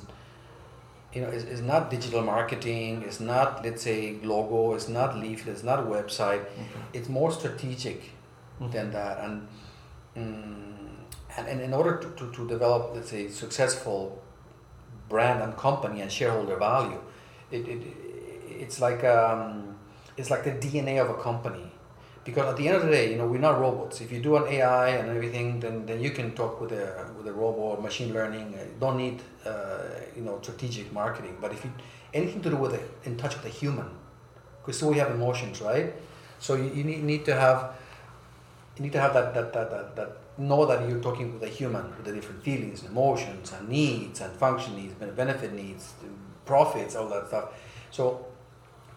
[1.14, 5.56] you know, it's, it's not digital marketing, it's not, let's say, logo, it's not leaflet,
[5.56, 6.46] it's not website.
[6.46, 6.80] Mm-hmm.
[6.94, 8.70] It's more strategic mm-hmm.
[8.72, 9.24] than that.
[9.24, 9.48] And,
[10.18, 10.98] um,
[11.36, 14.22] and, and in order to, to, to develop, let's say, successful
[15.08, 17.02] brand and company and shareholder value,
[17.52, 17.82] it, it,
[18.48, 19.76] it's like um,
[20.18, 21.72] it's like the DNA of a company
[22.24, 24.02] because at the end of the day, you know, we're not robots.
[24.02, 27.28] If you do an AI and everything, then, then you can talk with a with
[27.28, 28.58] a robot, machine learning.
[28.80, 29.84] Don't need uh,
[30.16, 31.38] you know strategic marketing.
[31.40, 31.72] But if you
[32.14, 33.90] anything to do with it, in touch with a human,
[34.62, 35.94] because we have emotions, right?
[36.40, 37.76] So you, you need, need to have
[38.78, 41.52] you need to have that that, that, that, that know that you're talking with a
[41.60, 45.94] human with the different feelings, emotions, and needs, and function needs, benefit needs,
[46.46, 47.46] profits, all that stuff.
[47.92, 48.26] So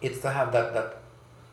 [0.01, 0.97] it's to have that that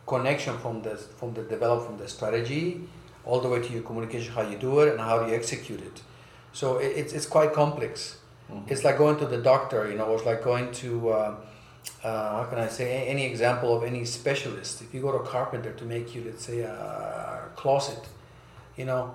[0.07, 2.89] connection from the from the develop from the strategy
[3.25, 6.03] all the way to your communication, how you do it and how you execute it.
[6.53, 8.19] So it, it's it's quite complex.
[8.51, 8.73] Mm-hmm.
[8.73, 10.15] It's like going to the doctor, you know.
[10.15, 11.35] It's like going to uh,
[12.03, 14.83] uh, how can I say any example of any specialist.
[14.83, 18.09] If you go to a carpenter to make you, let's say, a closet,
[18.77, 19.15] you know,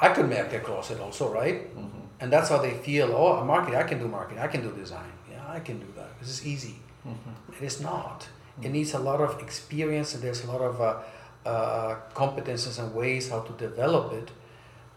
[0.00, 1.74] I could make a closet also, right?
[1.76, 1.98] Mm-hmm.
[2.20, 3.12] And that's how they feel.
[3.12, 4.42] Oh, a marketing, I can do marketing.
[4.42, 5.12] I can do design.
[5.30, 6.18] Yeah, I can do that.
[6.20, 6.76] This is easy.
[7.06, 7.52] Mm-hmm.
[7.52, 8.28] It is not.
[8.62, 12.94] It needs a lot of experience and there's a lot of uh, uh, competences and
[12.94, 14.30] ways how to develop it,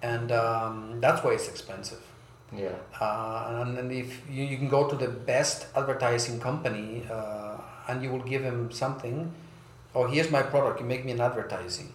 [0.02, 2.02] and um, that's why it's expensive.
[2.56, 2.76] Yeah.
[3.00, 8.04] Uh, and then if you, you can go to the best advertising company uh, and
[8.04, 9.34] you will give them something,
[9.94, 11.92] oh here's my product, you make me an advertising.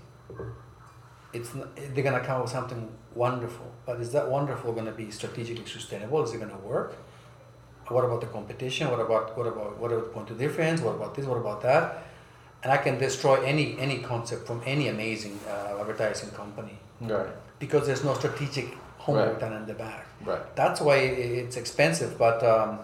[1.32, 5.10] It's n- they're gonna come up with something wonderful, but is that wonderful gonna be
[5.10, 6.22] strategically sustainable?
[6.24, 6.96] Is it gonna work?
[7.88, 8.90] What about the competition?
[8.90, 10.80] What about what about what about point of difference?
[10.80, 11.26] What about this?
[11.26, 12.04] What about that?
[12.62, 17.28] And I can destroy any any concept from any amazing uh, advertising company Right.
[17.61, 18.66] Because there's no strategic
[18.99, 19.40] homework Right.
[19.40, 20.07] done in the back.
[20.25, 20.44] Right.
[20.57, 22.18] That's why it's expensive.
[22.18, 22.81] But um,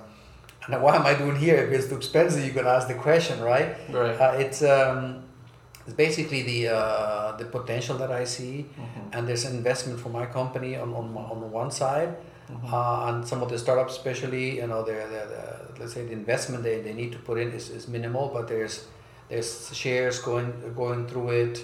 [0.67, 1.57] and why am I doing here?
[1.57, 3.69] If it's too expensive, you can ask the question, right?
[3.93, 4.17] Right.
[4.21, 5.25] Uh, it's um,
[5.87, 9.03] it's basically the uh, the potential that I see, Mhm.
[9.15, 12.11] and there's investment for my company on on, on the one side,
[12.51, 12.73] Mhm.
[12.73, 16.12] uh, and some of the startups, especially, you know, they're, they're, they're- let's say the
[16.12, 18.77] investment they, they need to put in is, is minimal, but there's
[19.29, 19.51] there's
[19.83, 20.49] shares going
[20.83, 21.55] going through it,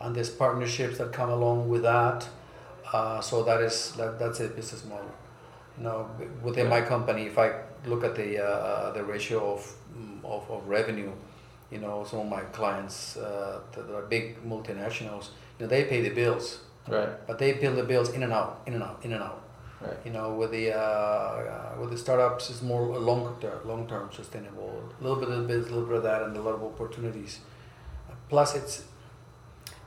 [0.00, 2.18] and there's partnerships that come along with that.
[2.92, 5.10] Uh, so that is that, that's a business model.
[5.78, 6.10] You know,
[6.42, 7.52] within my company, if I
[7.86, 11.12] look at the uh, the ratio of, mm, of of revenue,
[11.70, 16.00] you know, some of my clients uh, that are big multinationals, you know, they pay
[16.02, 17.08] the bills, Right.
[17.26, 19.42] but they pay the bills in and out, in and out, in and out.
[19.80, 19.96] Right.
[20.04, 24.10] You know, with the uh, uh, with the startups, it's more long term, long term
[24.12, 24.82] sustainable.
[25.00, 27.38] A little bit of this, a little bit of that, and a lot of opportunities.
[28.28, 28.84] Plus, it's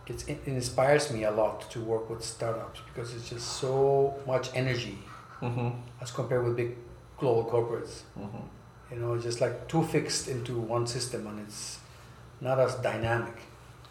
[0.07, 4.49] it's it inspires me a lot to work with startups because it's just so much
[4.53, 4.97] energy
[5.41, 5.69] Mm-hmm.
[6.01, 6.77] as compared with big
[7.17, 8.03] global corporates.
[8.17, 8.37] Mm-hmm.
[8.93, 11.79] You know, it's just like too fixed into one system, and it's
[12.39, 13.35] not as dynamic.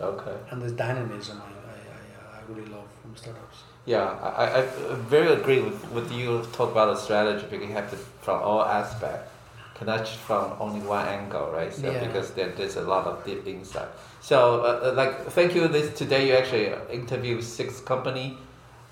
[0.01, 0.35] Okay.
[0.51, 3.65] And this dynamism, I, I, I, I really love from startups.
[3.85, 7.75] Yeah, I, I I very agree with, with you talk about the strategy because you
[7.75, 9.29] have to from all aspects
[9.75, 11.73] connect from only one angle, right?
[11.73, 12.07] So Yeah.
[12.07, 13.89] because there, there's a lot of deep insight.
[14.23, 15.67] So uh, uh, like thank you.
[15.67, 18.39] This today you actually interviewed six company,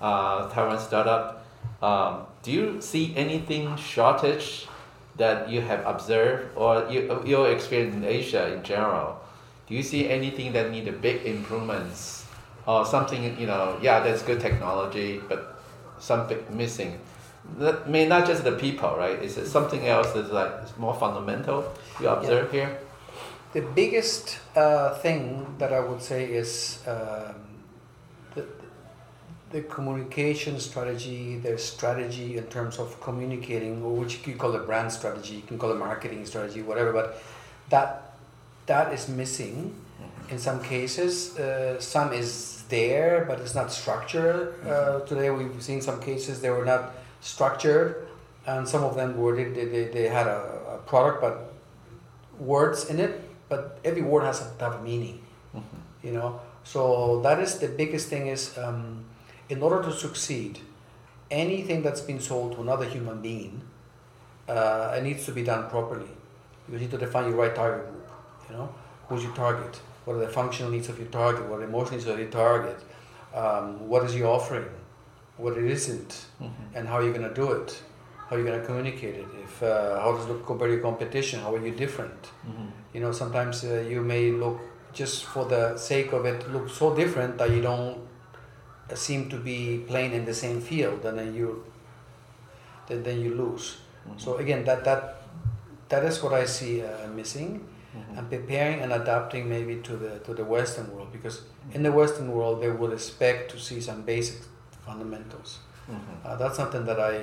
[0.01, 1.47] uh, Taiwan startup.
[1.81, 4.67] Um, do you see anything shortage
[5.15, 9.21] that you have observed or you, your experience in Asia in general?
[9.67, 12.25] Do you see anything that need a big improvements
[12.67, 15.61] or something, you know, yeah, that's good technology, but
[15.97, 16.99] something missing?
[17.57, 19.17] That may not just the people, right?
[19.23, 22.77] Is it something else that's like more fundamental you observe here?
[23.53, 27.35] The biggest uh, thing that I would say is um,
[28.33, 28.45] the,
[29.51, 34.89] the communication strategy, their strategy in terms of communicating, or which you call a brand
[34.93, 37.21] strategy, you can call it marketing strategy, whatever, but
[37.69, 38.13] that
[38.67, 39.75] that is missing
[40.29, 41.37] in some cases.
[41.37, 44.65] Uh, some is there, but it's not structured.
[44.65, 48.07] Uh, today we've seen some cases they were not structured,
[48.47, 51.53] and some of them were they, they, they had a, a product but
[52.39, 55.17] words in it, but every word has to have a meaning
[55.55, 56.07] Mm-hmm.
[56.07, 56.29] you know?
[56.63, 56.81] So
[57.25, 59.03] that is the biggest thing is um,
[59.49, 60.59] in order to succeed
[61.29, 63.53] anything that's been sold to another human being
[64.47, 66.11] uh, it needs to be done properly.
[66.69, 68.07] You need to define your right target group
[68.49, 68.67] you know?
[69.07, 69.73] Who's your target?
[70.05, 71.43] What are the functional needs of your target?
[71.49, 72.79] What are the emotional needs of your target?
[73.41, 74.69] Um, what is your offering?
[75.37, 76.11] What it isn't?
[76.41, 76.75] Mm-hmm.
[76.75, 77.69] and how are you're going to do it
[78.31, 80.75] how are you're going to communicate it if uh, how does it look compared to
[80.75, 82.67] your competition how are you different Mm-hmm.
[82.93, 84.59] you know sometimes uh, you may look
[84.93, 87.97] just for the sake of it look so different that you don't
[88.95, 91.63] seem to be playing in the same field and then you
[92.87, 94.17] then, then you lose Mm-hmm.
[94.17, 95.01] so again that that
[95.89, 97.51] that is what i see uh, missing
[97.95, 98.17] Mhm.
[98.17, 101.37] and preparing and adapting maybe to the to the western world because
[101.75, 104.37] in the western world they would expect to see some basic
[104.87, 106.15] fundamentals Mhm.
[106.25, 107.15] uh, that's something that I,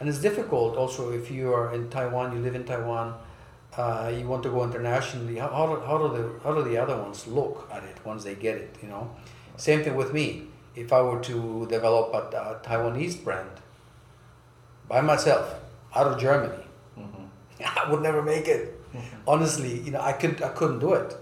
[0.00, 3.14] and it's difficult also if you are in Taiwan, you live in Taiwan,
[3.76, 5.36] uh, you want to go internationally.
[5.36, 8.24] How, how, do, how do the how do the other ones look at it once
[8.24, 8.76] they get it?
[8.82, 9.10] You know,
[9.56, 10.44] same thing with me.
[10.74, 13.50] If I were to develop a, a Taiwanese brand
[14.88, 15.54] by myself
[15.94, 16.64] out of Germany,
[16.98, 17.28] Mhm.
[17.80, 18.76] I would never make it.
[19.26, 21.16] Honestly, you know, I could I couldn't do it.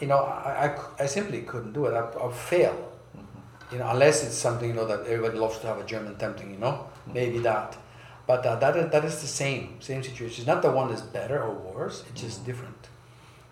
[0.00, 1.94] You know, I, I, I simply couldn't do it.
[1.94, 2.76] I I'd fail
[3.72, 6.50] you know, unless it's something you know that everybody loves to have a German tempting,
[6.50, 7.76] you know, maybe that.
[8.26, 10.42] But uh, that is, that is the same same situation.
[10.42, 12.04] It's not the one that's better or worse.
[12.08, 12.88] It's just different,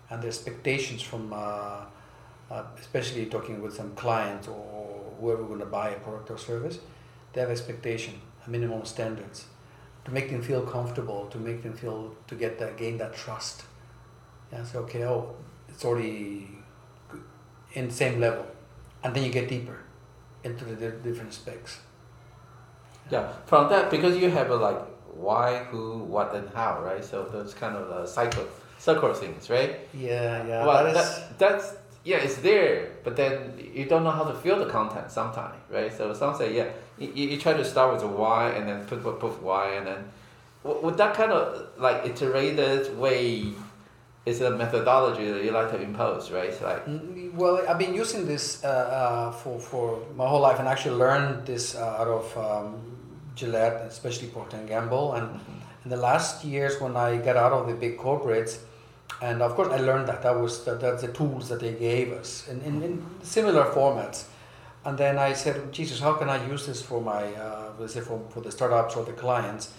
[0.09, 1.81] and the expectations from, uh,
[2.49, 6.79] uh, especially talking with some clients or whoever going to buy a product or service,
[7.33, 8.13] they have expectation,
[8.45, 9.45] a minimum standards,
[10.05, 13.63] to make them feel comfortable, to make them feel to get that gain that trust.
[14.53, 15.35] Yeah, so okay, oh,
[15.67, 16.47] it's already
[17.73, 18.45] in the same level,
[19.03, 19.79] and then you get deeper
[20.43, 21.79] into the different specs.
[23.11, 24.79] Yeah, from that because you have a like
[25.19, 27.03] why, who, what, and how, right?
[27.03, 28.45] So those kind of uh, cycle,
[28.77, 29.79] circle things, right?
[29.93, 30.65] Yeah, yeah.
[30.65, 34.33] well, that is, that, that's yeah, it's there, but then you don't know how to
[34.33, 35.91] fill the content sometimes, right?
[35.95, 39.03] So some say, yeah, you, you try to start with a why and then put,
[39.03, 40.05] put, put why and then,
[40.63, 43.53] with that kind of like iterated way
[44.25, 46.53] is a methodology that you like to impose, right?
[46.53, 50.59] So like, mm, well, I've been using this uh, uh, for, for my whole life
[50.59, 52.98] and actually learned this uh, out of um,
[53.39, 55.13] Gillette, especially Procter and Gamble.
[55.13, 55.83] And mm-hmm.
[55.83, 58.59] in the last years, when I got out of the big corporates,
[59.21, 62.13] and of course, I learned that that was that, that's the tools that they gave
[62.13, 64.25] us in, in, in similar formats.
[64.85, 68.01] And then I said, Jesus, how can I use this for my, uh, let's say,
[68.01, 69.73] for, for the startups or the clients?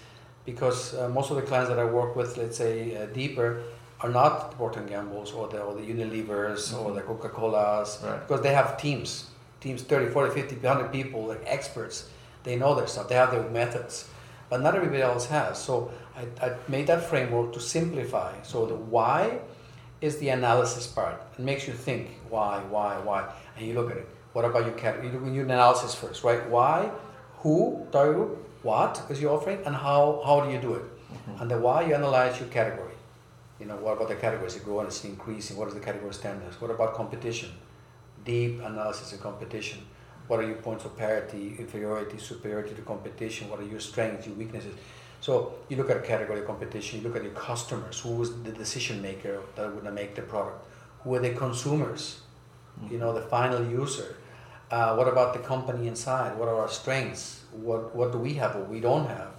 [0.44, 3.62] Because uh, most of the clients that I work with, let's say, uh, deeper,
[4.02, 6.86] are not the Procter Gambles or the, or the Unilevers mm-hmm.
[6.86, 8.20] or the Coca Colas right.
[8.26, 12.08] because they have teams, teams 30, 40, 50, 100 people, like experts.
[12.44, 14.08] They know their stuff, they have their methods,
[14.48, 15.58] but not everybody else has.
[15.58, 18.32] So I, I made that framework to simplify.
[18.42, 19.40] So the why
[20.00, 21.20] is the analysis part.
[21.38, 24.08] It makes you think why, why, why, and you look at it.
[24.32, 25.12] What about your category?
[25.12, 26.48] You do your analysis first, right?
[26.48, 26.90] Why,
[27.40, 30.82] who, target group, what is your offering, and how, how do you do it?
[30.82, 31.42] Mm-hmm.
[31.42, 32.90] And the why you analyze your category
[33.60, 34.54] you know, what about the categories?
[34.54, 35.56] They grow and it's increasing.
[35.56, 36.58] What What is the category standards?
[36.60, 37.50] What about competition?
[38.24, 39.86] Deep analysis of competition.
[40.30, 43.50] What are your points of parity, inferiority, superiority to competition?
[43.50, 44.76] What are your strengths, your weaknesses?
[45.20, 48.40] So you look at a category of competition, you look at your customers, who is
[48.44, 50.64] the decision maker that would make the product?
[51.02, 52.20] Who are the consumers?
[52.88, 54.18] You know, the final user.
[54.70, 56.38] Uh, what about the company inside?
[56.38, 57.42] What are our strengths?
[57.50, 59.32] What, what do we have, what we don't have?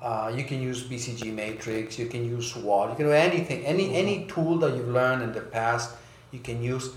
[0.00, 3.86] Uh, you can use BCG matrix, you can use SWOT, you can do anything, any
[3.86, 3.96] mm-hmm.
[3.96, 5.96] any tool that you've learned in the past,
[6.30, 6.90] you can use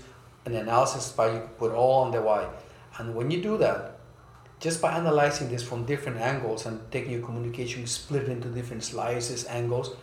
[0.44, 2.46] an analysis by you put all on the why.
[2.98, 3.98] And when you do that,
[4.58, 8.84] just by analyzing this from different angles and taking your communication, split it into different
[8.84, 9.94] slices, angles,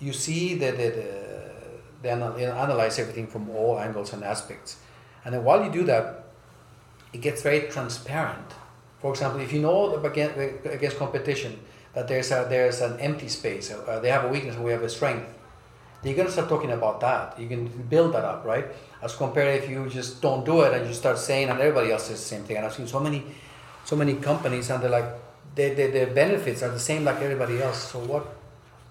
[0.00, 0.90] you see that the,
[2.02, 4.76] the, analyze everything from all angles and aspects.
[5.24, 6.24] And then while you do that,
[7.12, 8.52] it gets very transparent.
[9.00, 10.36] For example, if you know against,
[10.66, 11.58] against competition,
[11.94, 13.70] that there's a, there's an empty space.
[13.70, 15.26] Uh, they have a weakness and we have a strength.
[16.04, 17.38] You're gonna start talking about that.
[17.38, 18.66] You can build that up, right?
[19.00, 22.04] As compared if you just don't do it and you start saying and everybody else
[22.08, 22.56] says the same thing.
[22.56, 23.22] And I've seen so many,
[23.84, 25.06] so many companies and they're like,
[25.54, 27.92] they, they, their benefits are the same like everybody else.
[27.92, 28.26] So what?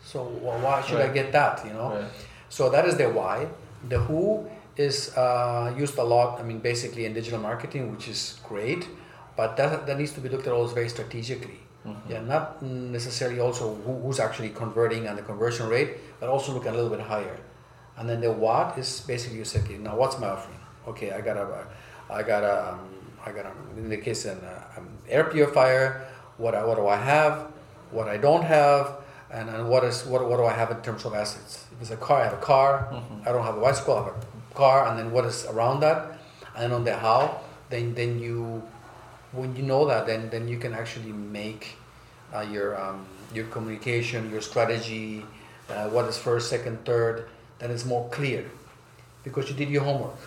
[0.03, 1.09] So why should right.
[1.09, 1.65] I get that?
[1.65, 1.89] You know.
[1.89, 2.05] Right.
[2.49, 3.47] So that is the why.
[3.89, 6.39] The who is uh, used a lot.
[6.39, 8.87] I mean, basically in digital marketing, which is great,
[9.35, 12.11] but that that needs to be looked at always very strategically Mm-hmm.
[12.11, 16.65] Yeah, not necessarily also who, who's actually converting and the conversion rate, but also look
[16.65, 17.37] a little bit higher.
[17.97, 20.59] And then the what is basically you say, okay, now what's my offering?
[20.87, 21.65] Okay, I got a,
[22.09, 22.89] I got a, um,
[23.25, 26.07] I got a, in the case an uh, air purifier.
[26.37, 27.51] What I, what do I have?
[27.91, 28.97] What I don't have?
[29.31, 31.65] And, and what is what, what do I have in terms of assets?
[31.73, 32.89] If it's a car, I have a car.
[32.91, 33.27] Mm-hmm.
[33.27, 33.95] I don't have a bicycle.
[33.95, 34.87] I have a car.
[34.87, 36.19] And then what is around that?
[36.55, 38.61] And on the how, then then you
[39.31, 41.75] when you know that, then then you can actually make
[42.33, 45.25] uh, your um, your communication, your strategy,
[45.69, 47.27] uh, what is first, second, third.
[47.59, 48.49] Then it's more clear
[49.23, 50.17] because you did your homework.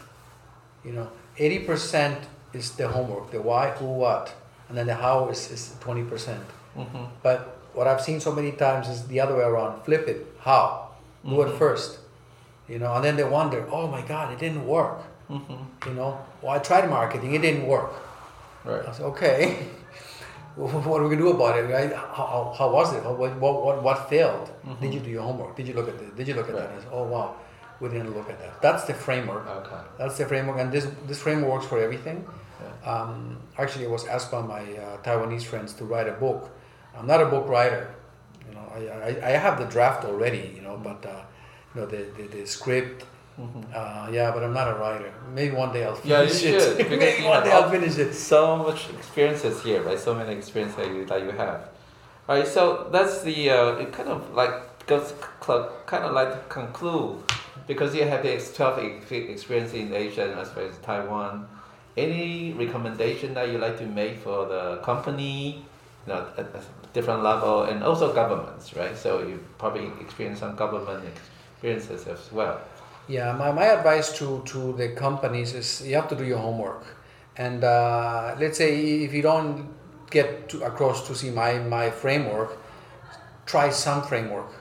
[0.84, 2.18] You know, eighty percent
[2.52, 4.34] is the homework, the why, who, what,
[4.68, 6.44] and then the how is is twenty percent.
[6.76, 7.04] Mm-hmm.
[7.22, 9.82] But what I've seen so many times is the other way around.
[9.84, 10.26] Flip it.
[10.40, 10.90] How?
[11.24, 11.50] Do mm-hmm.
[11.50, 11.98] it first.
[12.68, 15.02] You know, and then they wonder, oh my God, it didn't work.
[15.28, 15.88] Mm-hmm.
[15.88, 17.92] You know, well, I tried marketing, it didn't work.
[18.64, 18.86] Right.
[18.86, 19.54] I said, okay,
[20.56, 21.62] what are we gonna do about it?
[21.62, 21.92] Right?
[21.92, 23.04] How, how was it?
[23.04, 24.50] What, what, what, failed?
[24.66, 24.82] Mm-hmm.
[24.82, 25.56] Did you do your homework?
[25.56, 26.10] Did you look at this?
[26.16, 26.68] Did you look at right.
[26.68, 26.82] that?
[26.82, 27.36] Said, oh wow,
[27.80, 28.62] we didn't look at that.
[28.62, 29.46] That's the framework.
[29.46, 29.82] Okay.
[29.98, 32.26] That's the framework, and this this framework works for everything.
[32.62, 32.90] Yeah.
[32.90, 36.50] Um, actually, I was asked by my uh, Taiwanese friends to write a book.
[36.96, 37.94] I'm not a book writer.
[38.48, 40.52] You know, I, I, I have the draft already.
[40.56, 41.22] You know, but uh,
[41.74, 43.04] you know the, the, the script
[43.40, 43.62] Mm-hmm.
[43.74, 45.12] Uh, yeah, but I'm not a writer.
[45.34, 46.78] Maybe one day I'll finish yeah, you it.
[46.78, 48.14] Should, Maybe one day I'll finish it.
[48.14, 49.98] So much experiences here, right?
[49.98, 51.68] So many experiences that you, that you have.
[52.28, 56.40] All right, so that's the uh, it kind of like goes kind of like to
[56.48, 57.22] conclude
[57.66, 61.48] because you have the 12 experience in Asia as well as Taiwan.
[61.96, 65.64] Any recommendation that you like to make for the company,
[66.06, 68.96] you know, at a different level, and also governments, right?
[68.96, 71.04] So you probably experience some government
[71.54, 72.60] experiences as well.
[73.06, 76.84] Yeah, my, my advice to, to the companies is you have to do your homework.
[77.36, 79.68] And uh, let's say if you don't
[80.10, 82.58] get to, across to see my, my framework,
[83.44, 84.52] try some framework,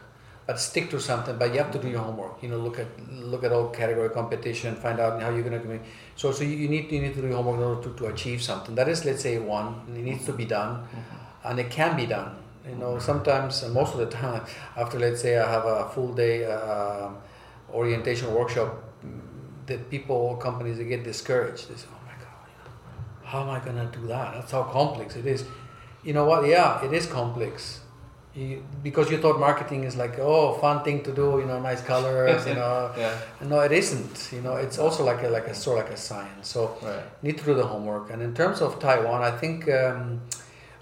[0.46, 1.38] but stick to something.
[1.38, 2.44] But you have to do your homework.
[2.44, 5.90] You know, look at look at all category competition, find out how you're gonna communicate.
[6.16, 8.42] So so you need you need to do your homework in order to, to achieve
[8.42, 8.76] something.
[8.76, 9.86] That is, let's say, one.
[9.88, 11.48] It needs to be done, mm-hmm.
[11.48, 12.36] and it can be done.
[12.68, 14.44] You know, sometimes most of the time,
[14.76, 16.46] after let's say I have a full day.
[16.46, 17.10] Uh,
[17.74, 18.70] orientation workshop
[19.66, 21.70] that people companies they get discouraged.
[21.70, 22.48] They say, "Oh my God,
[23.24, 24.34] how am I gonna do that?
[24.36, 25.46] That's how complex it is."
[26.04, 26.46] You know what?
[26.46, 27.80] Yeah, it is complex.
[28.36, 31.82] You, because you thought marketing is like oh fun thing to do you know nice
[31.84, 33.16] colors you know Yeah.
[33.42, 35.98] no it isn't you know it's also like a like a sort of like a
[35.98, 37.04] science so Right.
[37.22, 38.10] need to do the homework.
[38.12, 40.20] And in terms of Taiwan, I think um,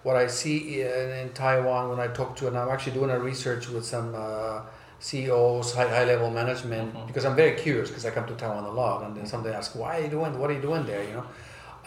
[0.03, 3.19] what I see in, in Taiwan when I talk to, and I'm actually doing a
[3.19, 4.61] research with some uh,
[5.07, 7.07] CEOs, high, high level management, Mhm.
[7.07, 9.73] because I'm very curious because I come to Taiwan a lot, and then somebody asks,
[9.75, 10.31] "Why are you doing?
[10.39, 11.25] What are you doing there?" You know.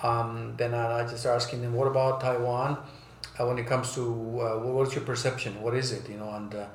[0.09, 0.29] Um,
[0.61, 2.71] then I, I just asking them, "What about Taiwan?
[3.39, 4.03] Uh, when it comes to
[4.47, 5.53] uh, what's your perception?
[5.65, 6.05] What is it?
[6.13, 6.67] You know?" And uh,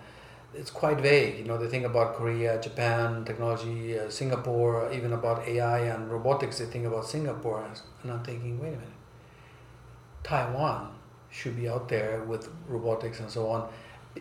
[0.60, 1.34] it's quite vague.
[1.40, 6.58] You know, they think about Korea, Japan, technology, uh, Singapore, even about AI and robotics.
[6.60, 7.60] They think about Singapore,
[8.02, 9.00] and I'm thinking, wait a minute,
[10.24, 10.90] Taiwan
[11.30, 13.68] should be out there with robotics and so on.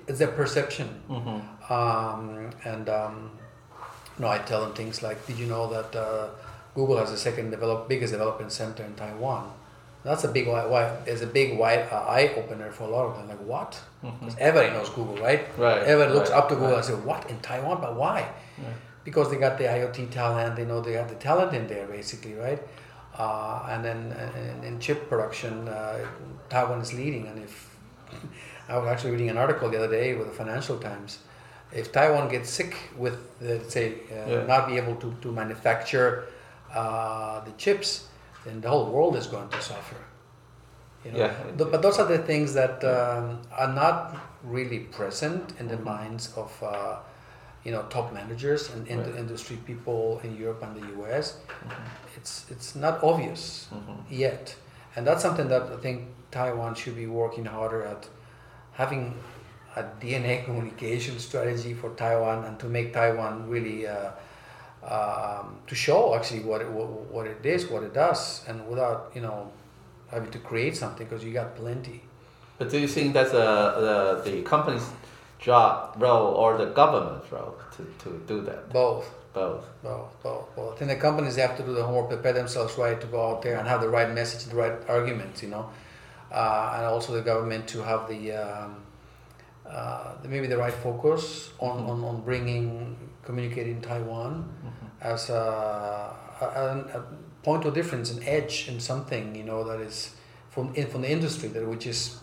[0.07, 1.73] It's their perception, Mm-hmm.
[1.73, 3.31] um, and um,
[4.19, 6.29] no, I tell them things like, did you know that uh,
[6.75, 9.53] Google has the second develop, biggest development center in Taiwan?
[10.05, 13.17] That's a big why, is a big wide uh, eye opener for a lot of
[13.17, 13.29] them.
[13.29, 13.81] Like what?
[14.01, 15.43] Because everybody knows Google, right?
[15.59, 15.83] Right.
[15.83, 16.77] Everyone looks right, up to Google right.
[16.77, 17.81] and say, "What in Taiwan?
[17.81, 18.21] But why?"
[18.59, 18.75] Right.
[19.05, 20.55] Because they got the IoT talent.
[20.57, 22.63] They know they have the talent in there, basically, right?
[23.19, 24.15] Uh, and then
[24.63, 25.99] in, in chip production, uh,
[26.49, 27.27] Taiwan is leading.
[27.27, 27.68] And if
[28.69, 31.19] I was actually reading an article the other day with the Financial Times,
[31.73, 34.47] if Taiwan gets sick with, the, let's say, uh, Yeah.
[34.47, 36.27] not be able to, to manufacture
[36.75, 38.09] uh, the chips,
[38.45, 39.97] then the whole world is going to suffer.
[41.05, 41.19] You know?
[41.19, 41.35] Yeah.
[41.57, 45.85] But those are the things that um, are not really present in the Mhm.
[45.85, 46.97] minds of uh,
[47.65, 49.17] you know top managers and in Right.
[49.23, 51.27] industry people in Europe and the US.
[51.65, 52.17] Mhm.
[52.17, 53.97] It's it's not obvious Mhm.
[54.11, 54.55] yet,
[54.97, 55.99] and that's something that I think
[56.31, 58.07] Taiwan should be working harder at
[58.79, 59.15] having
[59.77, 63.87] a DNA communication strategy for Taiwan and to make Taiwan really.
[63.87, 64.13] Uh,
[64.83, 69.11] um, to show actually what it, what, what it is, what it does, and without
[69.15, 69.51] you know
[70.11, 72.01] having to create something because you got plenty.
[72.59, 74.89] But do you think that's uh, the the company's
[75.39, 78.71] job role or the government's role to, to do that?
[78.71, 79.67] Both, Both.
[79.83, 80.75] both, both, both.
[80.75, 83.43] I think the companies have to do the homework, prepare themselves right to go out
[83.43, 85.71] there and have the right message, the right arguments, you know,
[86.33, 88.77] uh, and also the government to have the, um,
[89.67, 91.89] uh, the maybe the right focus on, Mhm.
[91.91, 94.89] on, on bringing communicating Taiwan Mhm.
[95.03, 97.03] as a, a, a
[97.43, 100.15] point of difference, an edge in something, you know, that is
[100.51, 102.21] from in, from the industry that which is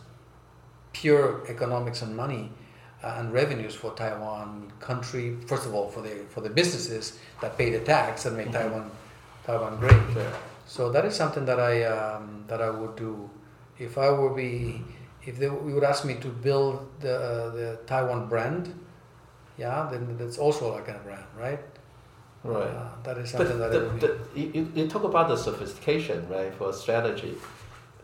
[0.94, 2.52] pure economics and money
[3.04, 5.36] uh, and revenues for Taiwan country.
[5.48, 8.54] First of all, for the for the businesses that pay the tax and make Mhm.
[8.54, 8.92] Taiwan
[9.46, 10.02] Taiwan great.
[10.14, 10.32] Sure.
[10.68, 13.30] So that is something that I um, that I would do
[13.78, 14.82] if I would be
[15.26, 18.74] if they you would ask me to build the uh, the Taiwan brand.
[19.58, 21.60] Yeah, then that's also like a brand, right?
[22.44, 22.68] Right.
[22.68, 25.38] Uh, that is But something that I the, the, you, you- you talk about the
[25.38, 27.36] sophistication, right, for strategy.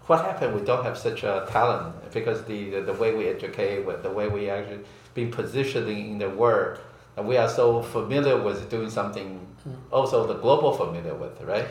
[0.07, 0.55] What happened?
[0.59, 4.27] We don't have such a talent because the, the, the way we educate, the way
[4.29, 4.79] we actually
[5.13, 6.79] been positioning in the world,
[7.17, 9.45] and we are so familiar with doing something.
[9.67, 9.75] Mm.
[9.91, 11.67] Also, the global familiar with, right?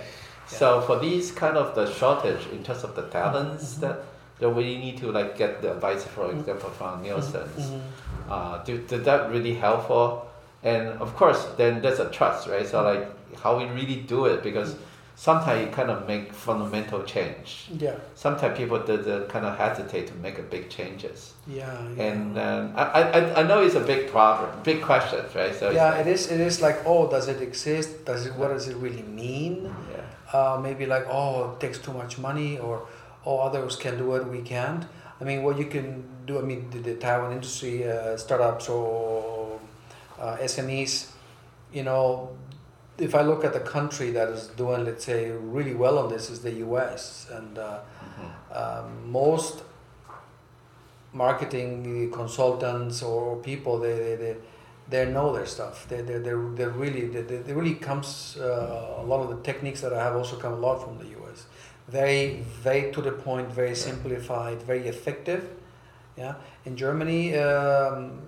[0.59, 3.81] So for these kind of the shortage in terms of the talents Mhm.
[3.81, 3.97] that
[4.41, 6.39] that we need to like get the advice, for Mhm.
[6.41, 7.81] example, from Nielsen's Mhm.
[8.31, 10.27] uh, do, did that really helpful?
[10.63, 12.67] And of course, then there's a trust, right?
[12.67, 13.05] So like
[13.43, 14.77] how we really do it because
[15.15, 17.69] sometimes you kind of make fundamental change.
[17.79, 21.35] Yeah, Sometimes people did, uh, kind of hesitate to make a big changes.
[21.47, 21.67] yeah.
[21.97, 22.05] yeah.
[22.09, 22.85] And um, I,
[23.19, 25.55] I, I know it's a big problem, big question, right?
[25.55, 26.31] So yeah, like- it is.
[26.33, 28.07] It is like, oh, does it exist?
[28.07, 28.33] Does it?
[28.41, 29.69] What does it really mean?
[30.33, 32.87] Uh, maybe like, oh, it takes too much money, or
[33.27, 34.85] oh, others can do it, we can't.
[35.21, 36.39] I mean, what you can do.
[36.39, 39.61] I mean, the, the Taiwan industry, uh, startups or
[40.19, 41.11] uh, SMEs,
[41.73, 42.31] you know,
[42.99, 46.31] if I look at the country that is doing, let's say, really well on this,
[46.31, 47.27] is the U.S.
[47.33, 47.59] and.
[47.59, 48.57] Uh, Mhm.
[48.57, 49.63] um, most
[51.13, 54.37] marketing consultants or people they they, they,
[54.91, 59.05] they know their stuff they they they they really they, they really comes uh, a
[59.05, 61.47] lot of the techniques that I have also come a lot from the US
[61.89, 65.49] very very to the point very simplified very effective
[66.17, 66.35] yeah
[66.65, 68.23] in Germany um,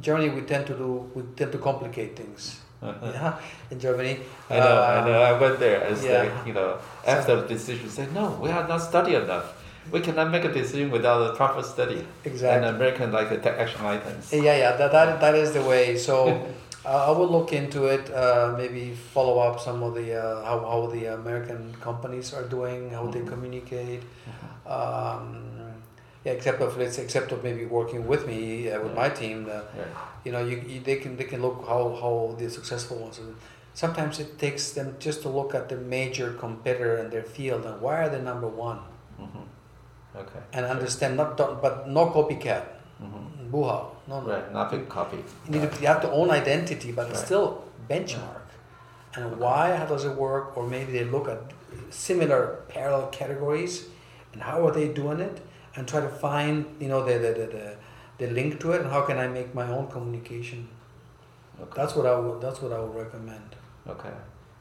[0.00, 3.38] Germany we tend to do we tend to complicate things yeah
[3.70, 4.18] in Germany
[4.50, 5.22] I know, I uh, know.
[5.22, 5.80] I went there.
[5.84, 6.22] It's yeah.
[6.22, 9.61] like, you know, after the decision, said no, we are not studied enough.
[9.90, 12.06] We cannot make a decision without a proper study.
[12.24, 14.32] exactly And American like the tech action items.
[14.32, 15.96] Yeah, yeah, that, that, that is the way.
[15.98, 16.46] So
[16.84, 20.60] uh, I will look into it, uh, maybe follow up some of the uh, how,
[20.60, 23.28] how the American companies are doing, how they Mhm.
[23.28, 24.02] communicate.
[24.66, 25.72] Um,
[26.24, 29.46] yeah, except of let's except of maybe working with me uh, with my team.
[29.50, 29.86] Uh, Right.
[30.24, 33.18] you know, you, you they can they can look how how the successful ones.
[33.18, 33.34] Are.
[33.74, 37.80] sometimes it takes them just to look at the major competitor in their field and
[37.80, 38.78] why are they number one
[39.20, 39.44] Mm-hmm.
[40.16, 40.40] Okay.
[40.52, 42.64] and understand not don't- but no copycat
[43.02, 43.50] Mm-hmm.
[43.52, 43.76] buha
[44.08, 45.16] no no Right, nothing copy.
[45.48, 47.26] you need to you have to own identity but it's Right.
[47.26, 48.44] still benchmark
[49.16, 51.40] and why how does it work or maybe they look at
[51.90, 53.86] similar parallel categories
[54.32, 55.40] and how are they doing it
[55.74, 57.74] and try to find you know the the, the, the,
[58.18, 60.68] the link to it and how can i make my own communication
[61.60, 61.72] Okay.
[61.80, 63.56] that's what i would that's what i would recommend
[63.88, 64.14] Okay.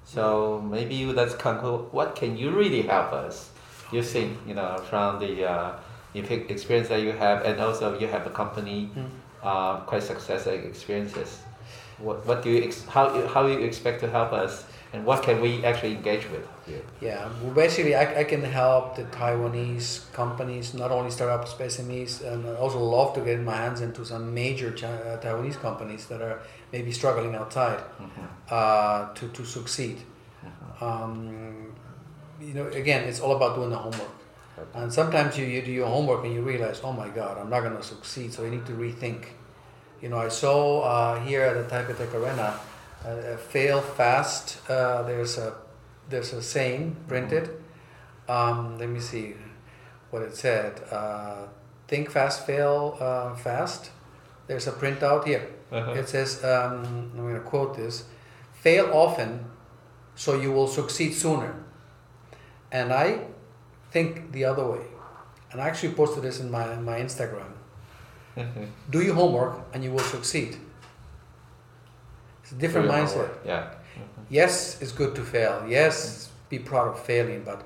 [0.03, 1.93] So maybe let's conclude.
[1.93, 3.50] What can you really help us?
[3.91, 5.71] You think you know from the uh,
[6.15, 9.09] epi- experience that you have, and also you have a company, Mm.
[9.43, 11.39] uh, quite successful experiences.
[11.99, 14.63] What what do you ex- how you- how you expect to help us,
[14.93, 16.45] and what can we actually engage with?
[16.67, 16.81] here?
[17.01, 22.45] Yeah, well, basically, I, I can help the Taiwanese companies, not only startups, SMEs, and
[22.47, 26.21] I also love to get my hands into some major Chi- uh, Taiwanese companies that
[26.21, 26.39] are
[26.71, 28.25] maybe struggling outside Mhm.
[28.57, 29.97] uh, to, to succeed.
[30.45, 30.81] Mhm.
[30.87, 31.73] Um,
[32.41, 34.09] you know, again, it's all about doing the homework.
[34.73, 37.61] And sometimes you, you do your homework and you realize, oh my God, I'm not
[37.61, 38.33] going to succeed.
[38.33, 39.25] So you need to rethink.
[40.01, 42.59] You know, I saw uh, here at the Taipei Tech Arena,
[43.05, 44.57] uh, fail fast.
[44.69, 45.55] Uh, there's a
[46.09, 47.49] there's a saying printed.
[48.27, 49.35] Um, let me see
[50.09, 50.81] what it said.
[50.91, 51.47] Uh,
[51.87, 53.91] think fast, fail uh, fast.
[54.47, 55.47] There's a printout here.
[55.71, 55.91] Uh-huh.
[55.93, 58.05] It says, um, I'm going to quote this:
[58.53, 59.45] "Fail often,
[60.15, 61.55] so you will succeed sooner."
[62.71, 63.19] And I
[63.91, 64.85] think the other way.
[65.51, 67.51] And I actually posted this in my my Instagram.
[68.37, 68.67] Mhm.
[68.89, 70.57] Do your homework, and you will succeed.
[72.43, 73.27] It's a different mindset.
[73.27, 73.63] homework, Yeah.
[74.29, 75.63] Yes, it's good to fail.
[75.67, 77.43] Yes, be proud of failing.
[77.43, 77.59] But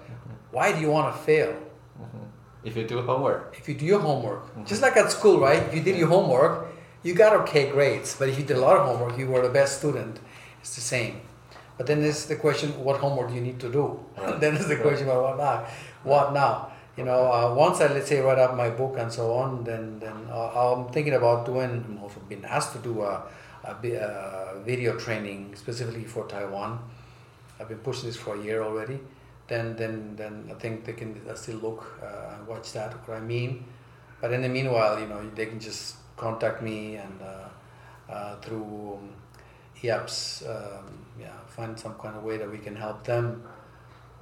[0.52, 1.54] why do you want to fail?
[2.02, 2.26] Mhm.
[2.64, 3.56] If you do homework.
[3.60, 5.62] If you do your homework, just like at school, right?
[5.68, 6.54] If you did your homework,
[7.04, 8.16] you got okay grades.
[8.18, 10.20] But if you did a lot of homework, you were the best student.
[10.62, 11.22] It's the same.
[11.78, 14.00] But then there's the question: What homework do you need to do?
[14.18, 14.40] Right.
[14.40, 15.68] then there's the question about what now?
[16.04, 16.72] What now?
[16.98, 20.00] You know, uh, once I let's say write up my book and so on, then
[20.00, 22.00] then uh, I'm thinking about doing.
[22.02, 23.24] Also been asked to do a,
[23.64, 26.80] a, a video training specifically for Taiwan.
[27.60, 29.00] I've been pushing this for a year already.
[29.48, 32.94] Then then then I think they can uh, still look uh, and watch that.
[33.08, 33.66] What I mean.
[34.22, 38.98] But in the meanwhile, you know, they can just contact me and uh, uh, through
[38.98, 39.10] um,
[39.84, 43.44] EAPS, um, yeah, find some kind of way that we can help them,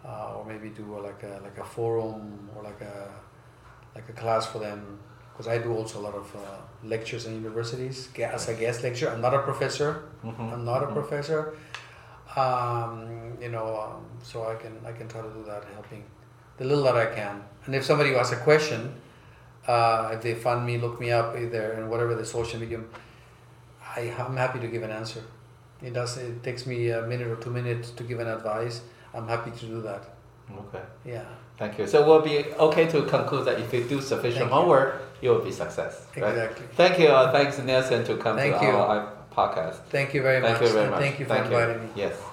[0.06, 3.10] uh, or maybe do like a like a forum or like a
[3.96, 5.00] like a class for them.
[5.32, 6.40] Because I do also a lot of uh,
[6.84, 9.10] lectures in universities as a guest lecturer.
[9.10, 10.04] I'm not a professor.
[10.24, 10.54] Mhm.
[10.54, 10.94] I'm not a Mhm.
[10.94, 11.54] professor.
[12.36, 16.04] Um, you know, um, so I can I can try to do that, helping
[16.58, 17.44] the little that I can.
[17.66, 18.94] And if somebody asks a question,
[19.68, 22.90] uh, if they find me, look me up either in whatever the social medium,
[23.96, 25.22] I, I'm happy to give an answer.
[25.84, 26.18] It does.
[26.18, 28.82] It takes me a minute or two minutes to give an advice.
[29.14, 30.04] I'm happy to do that.
[30.52, 30.82] Okay.
[31.06, 31.26] Yeah.
[31.58, 31.88] Thank you.
[31.88, 35.42] So we'll be okay to conclude that if you do sufficient Thank homework, you will
[35.44, 36.08] be success.
[36.18, 36.30] Right?
[36.30, 36.66] Exactly.
[36.76, 37.08] Thank you.
[37.08, 38.72] Uh, thanks, Nelson, to come Thank to you.
[38.72, 39.78] our podcast.
[39.90, 40.70] Thank you very Thank much.
[40.70, 41.00] you very much.
[41.00, 41.90] Thank you for Thank inviting me.
[41.96, 42.33] Yes.